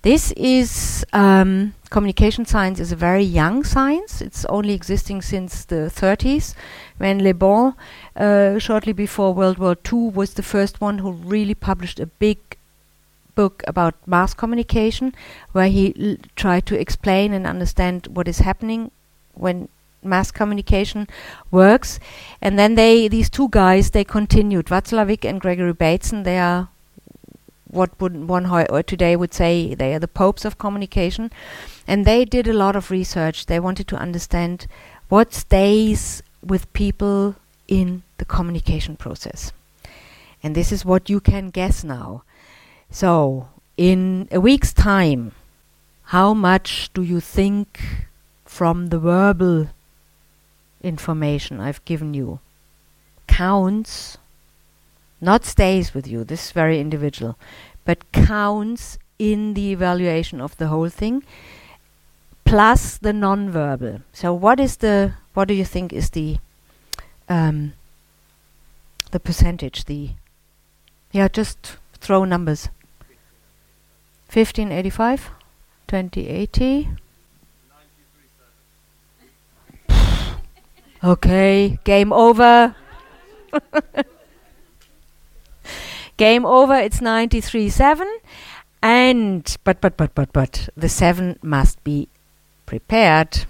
This 0.00 0.32
is 0.32 1.04
um, 1.12 1.74
communication 1.90 2.46
science 2.46 2.80
is 2.80 2.92
a 2.92 2.96
very 2.96 3.24
young 3.24 3.62
science. 3.62 4.22
It's 4.22 4.46
only 4.46 4.72
existing 4.72 5.20
since 5.20 5.66
the 5.66 5.90
30s, 5.94 6.54
when 6.96 7.22
Le 7.22 7.34
Bon, 7.34 7.74
uh, 8.16 8.58
shortly 8.58 8.94
before 8.94 9.34
World 9.34 9.58
War 9.58 9.76
II, 9.92 10.12
was 10.14 10.32
the 10.32 10.42
first 10.42 10.80
one 10.80 10.98
who 10.98 11.12
really 11.12 11.54
published 11.54 12.00
a 12.00 12.06
big 12.06 12.38
book 13.38 13.62
about 13.72 13.94
mass 14.06 14.34
communication, 14.34 15.14
where 15.52 15.68
he 15.68 15.84
l- 15.98 16.16
tried 16.34 16.66
to 16.66 16.80
explain 16.84 17.32
and 17.32 17.46
understand 17.46 18.08
what 18.16 18.28
is 18.28 18.40
happening 18.40 18.90
when 19.34 19.68
mass 20.02 20.30
communication 20.30 21.06
works. 21.50 22.00
And 22.42 22.58
then 22.58 22.74
they, 22.74 23.08
these 23.08 23.30
two 23.30 23.48
guys, 23.50 23.90
they 23.90 24.04
continued. 24.04 24.66
Watzlawick 24.66 25.24
and 25.28 25.40
Gregory 25.40 25.72
Bateson, 25.72 26.24
they 26.24 26.38
are 26.38 26.68
what 27.70 27.90
would 28.00 28.28
one 28.28 28.46
ho- 28.46 28.82
today 28.82 29.14
would 29.14 29.34
say 29.34 29.74
they 29.74 29.94
are 29.94 29.98
the 29.98 30.08
popes 30.20 30.44
of 30.44 30.58
communication 30.58 31.30
and 31.86 32.04
they 32.04 32.24
did 32.24 32.48
a 32.48 32.60
lot 32.64 32.74
of 32.74 32.90
research 32.90 33.44
they 33.44 33.60
wanted 33.60 33.86
to 33.86 33.96
understand 34.06 34.66
what 35.10 35.34
stays 35.34 36.22
with 36.42 36.72
people 36.72 37.34
in 37.66 38.02
the 38.16 38.24
communication 38.24 38.96
process 38.96 39.52
and 40.42 40.54
this 40.54 40.72
is 40.72 40.84
what 40.84 41.10
you 41.10 41.20
can 41.20 41.50
guess 41.50 41.84
now 41.84 42.22
so 42.90 43.48
in 43.76 44.28
a 44.30 44.40
week's 44.40 44.72
time 44.72 45.32
how 46.04 46.32
much 46.32 46.90
do 46.94 47.02
you 47.02 47.20
think 47.20 47.80
from 48.44 48.86
the 48.86 48.98
verbal 48.98 49.68
information 50.82 51.60
i've 51.60 51.84
given 51.84 52.14
you 52.14 52.40
counts 53.26 54.18
not 55.20 55.44
stays 55.44 55.94
with 55.94 56.06
you, 56.06 56.24
this 56.24 56.46
is 56.46 56.52
very 56.52 56.80
individual, 56.80 57.36
but 57.84 58.10
counts 58.12 58.98
in 59.18 59.54
the 59.54 59.72
evaluation 59.72 60.40
of 60.40 60.56
the 60.58 60.68
whole 60.68 60.88
thing, 60.88 61.24
plus 62.44 62.98
the 62.98 63.12
non-verbal. 63.12 64.00
So 64.12 64.32
what 64.32 64.60
is 64.60 64.76
the, 64.76 65.14
what 65.34 65.48
do 65.48 65.54
you 65.54 65.64
think 65.64 65.92
is 65.92 66.10
the, 66.10 66.38
um, 67.28 67.72
the 69.10 69.18
percentage, 69.18 69.86
the, 69.86 70.10
yeah, 71.10 71.28
just 71.28 71.76
throw 71.94 72.24
numbers. 72.24 72.68
1585, 74.30 75.30
2080. 75.86 76.88
okay, 81.02 81.78
game 81.84 82.12
over. 82.12 82.74
Game 86.18 86.44
over, 86.44 86.74
it's 86.74 86.98
93-7. 86.98 88.04
And, 88.82 89.56
but, 89.62 89.80
but, 89.80 89.96
but, 89.96 90.14
but, 90.16 90.32
but, 90.32 90.68
the 90.76 90.88
7 90.88 91.38
must 91.42 91.82
be 91.84 92.08
prepared. 92.66 93.46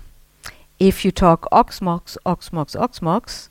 If 0.79 1.03
you 1.03 1.11
talk 1.11 1.49
oxmox, 1.51 2.19
oxmox, 2.27 2.77
oxmox, 2.77 3.49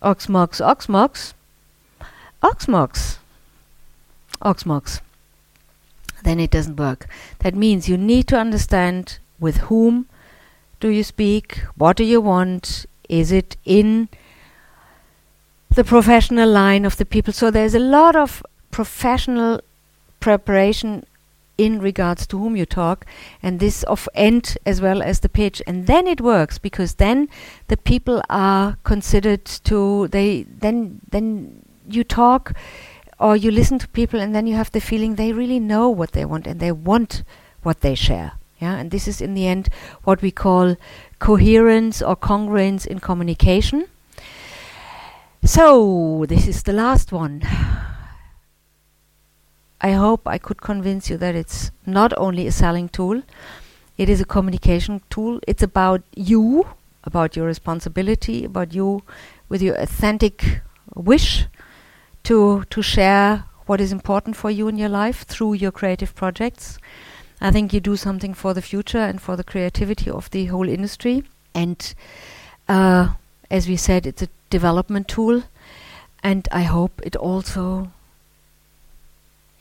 oxmox, 0.00 0.60
oxmox, 0.60 1.34
oxmox, 2.42 3.18
oxmox, 4.40 5.00
then 6.22 6.40
it 6.40 6.50
doesn't 6.50 6.76
work. 6.76 7.06
That 7.40 7.54
means 7.54 7.88
you 7.88 7.96
need 7.96 8.28
to 8.28 8.38
understand 8.38 9.18
with 9.38 9.58
whom 9.68 10.08
do 10.80 10.88
you 10.88 11.04
speak, 11.04 11.58
what 11.76 11.96
do 11.96 12.04
you 12.04 12.20
want, 12.20 12.86
is 13.08 13.30
it 13.30 13.56
in 13.64 14.08
the 15.74 15.84
professional 15.84 16.50
line 16.50 16.84
of 16.84 16.96
the 16.96 17.06
people. 17.06 17.32
So 17.32 17.50
there's 17.50 17.74
a 17.74 17.78
lot 17.78 18.16
of 18.16 18.42
professional 18.70 19.60
preparation 20.20 21.04
in 21.58 21.80
regards 21.80 22.26
to 22.26 22.38
whom 22.38 22.56
you 22.56 22.66
talk 22.66 23.04
and 23.42 23.60
this 23.60 23.82
of 23.84 24.08
end 24.14 24.56
as 24.64 24.80
well 24.80 25.02
as 25.02 25.20
the 25.20 25.28
pitch 25.28 25.62
and 25.66 25.86
then 25.86 26.06
it 26.06 26.20
works 26.20 26.58
because 26.58 26.94
then 26.94 27.28
the 27.68 27.76
people 27.76 28.22
are 28.30 28.76
considered 28.84 29.44
to 29.44 30.08
they 30.08 30.44
then 30.44 31.00
then 31.10 31.62
you 31.88 32.02
talk 32.02 32.54
or 33.22 33.36
you 33.36 33.50
listen 33.50 33.78
to 33.78 33.88
people 33.88 34.20
and 34.20 34.34
then 34.34 34.46
you 34.46 34.54
have 34.54 34.72
the 34.72 34.80
feeling 34.80 35.14
they 35.14 35.32
really 35.32 35.60
know 35.60 35.88
what 35.88 36.12
they 36.12 36.24
want 36.24 36.46
and 36.46 36.60
they 36.60 36.72
want 36.72 37.22
what 37.62 37.80
they 37.80 37.94
share 37.94 38.32
yeah 38.58 38.74
and 38.74 38.90
this 38.90 39.06
is 39.06 39.20
in 39.20 39.34
the 39.34 39.46
end 39.46 39.68
what 40.04 40.22
we 40.22 40.30
call 40.30 40.76
coherence 41.18 42.02
or 42.02 42.16
congruence 42.16 42.86
in 42.86 42.98
communication 42.98 43.86
so, 45.44 46.24
this 46.28 46.46
is 46.46 46.62
the 46.62 46.72
last 46.72 47.10
one. 47.10 47.42
I 49.80 49.90
hope 49.90 50.20
I 50.24 50.38
could 50.38 50.62
convince 50.62 51.10
you 51.10 51.16
that 51.16 51.34
it's 51.34 51.72
not 51.84 52.16
only 52.16 52.46
a 52.46 52.52
selling 52.52 52.88
tool, 52.88 53.22
it 53.98 54.08
is 54.08 54.20
a 54.20 54.24
communication 54.24 55.02
tool. 55.10 55.40
It's 55.48 55.64
about 55.64 56.02
you, 56.14 56.68
about 57.02 57.34
your 57.34 57.46
responsibility, 57.46 58.44
about 58.44 58.72
you 58.72 59.02
with 59.48 59.62
your 59.62 59.74
authentic 59.74 60.60
wish 60.94 61.46
to 62.24 62.64
to 62.70 62.82
share 62.82 63.44
what 63.66 63.80
is 63.80 63.92
important 63.92 64.36
for 64.36 64.50
you 64.50 64.68
in 64.68 64.76
your 64.76 64.88
life 64.88 65.24
through 65.24 65.54
your 65.54 65.72
creative 65.72 66.14
projects. 66.14 66.78
I 67.40 67.50
think 67.50 67.72
you 67.72 67.80
do 67.80 67.96
something 67.96 68.34
for 68.34 68.54
the 68.54 68.62
future 68.62 68.98
and 68.98 69.20
for 69.20 69.36
the 69.36 69.44
creativity 69.44 70.10
of 70.10 70.30
the 70.30 70.46
whole 70.46 70.68
industry. 70.68 71.24
And 71.54 71.94
uh, 72.68 73.14
as 73.50 73.68
we 73.68 73.76
said, 73.76 74.06
it's 74.06 74.22
a 74.22 74.28
development 74.50 75.08
tool, 75.08 75.42
and 76.22 76.48
I 76.52 76.62
hope 76.62 77.00
it 77.02 77.16
also 77.16 77.90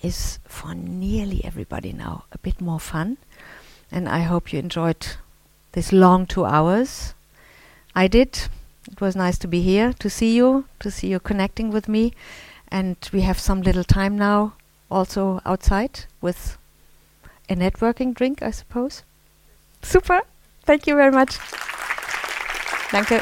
is 0.01 0.39
for 0.45 0.73
nearly 0.75 1.43
everybody 1.43 1.93
now 1.93 2.23
a 2.31 2.37
bit 2.37 2.61
more 2.61 2.79
fun. 2.79 3.17
And 3.91 4.07
I 4.07 4.19
hope 4.21 4.53
you 4.53 4.59
enjoyed 4.59 5.07
this 5.73 5.91
long 5.91 6.25
two 6.25 6.45
hours. 6.45 7.13
I 7.95 8.07
did. 8.07 8.47
It 8.91 9.01
was 9.01 9.15
nice 9.15 9.37
to 9.39 9.47
be 9.47 9.61
here, 9.61 9.93
to 9.93 10.09
see 10.09 10.35
you, 10.35 10.65
to 10.79 10.89
see 10.89 11.07
you 11.07 11.19
connecting 11.19 11.71
with 11.71 11.87
me. 11.87 12.13
And 12.71 12.95
we 13.11 13.21
have 13.21 13.37
some 13.37 13.61
little 13.61 13.83
time 13.83 14.17
now 14.17 14.53
also 14.89 15.41
outside 15.45 16.05
with 16.21 16.57
a 17.49 17.55
networking 17.55 18.13
drink, 18.13 18.41
I 18.41 18.51
suppose. 18.51 19.03
Super. 19.81 20.21
Thank 20.63 20.87
you 20.87 20.95
very 20.95 21.11
much. 21.11 21.37
Danke. 22.91 23.21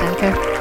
Danke. 0.00 0.51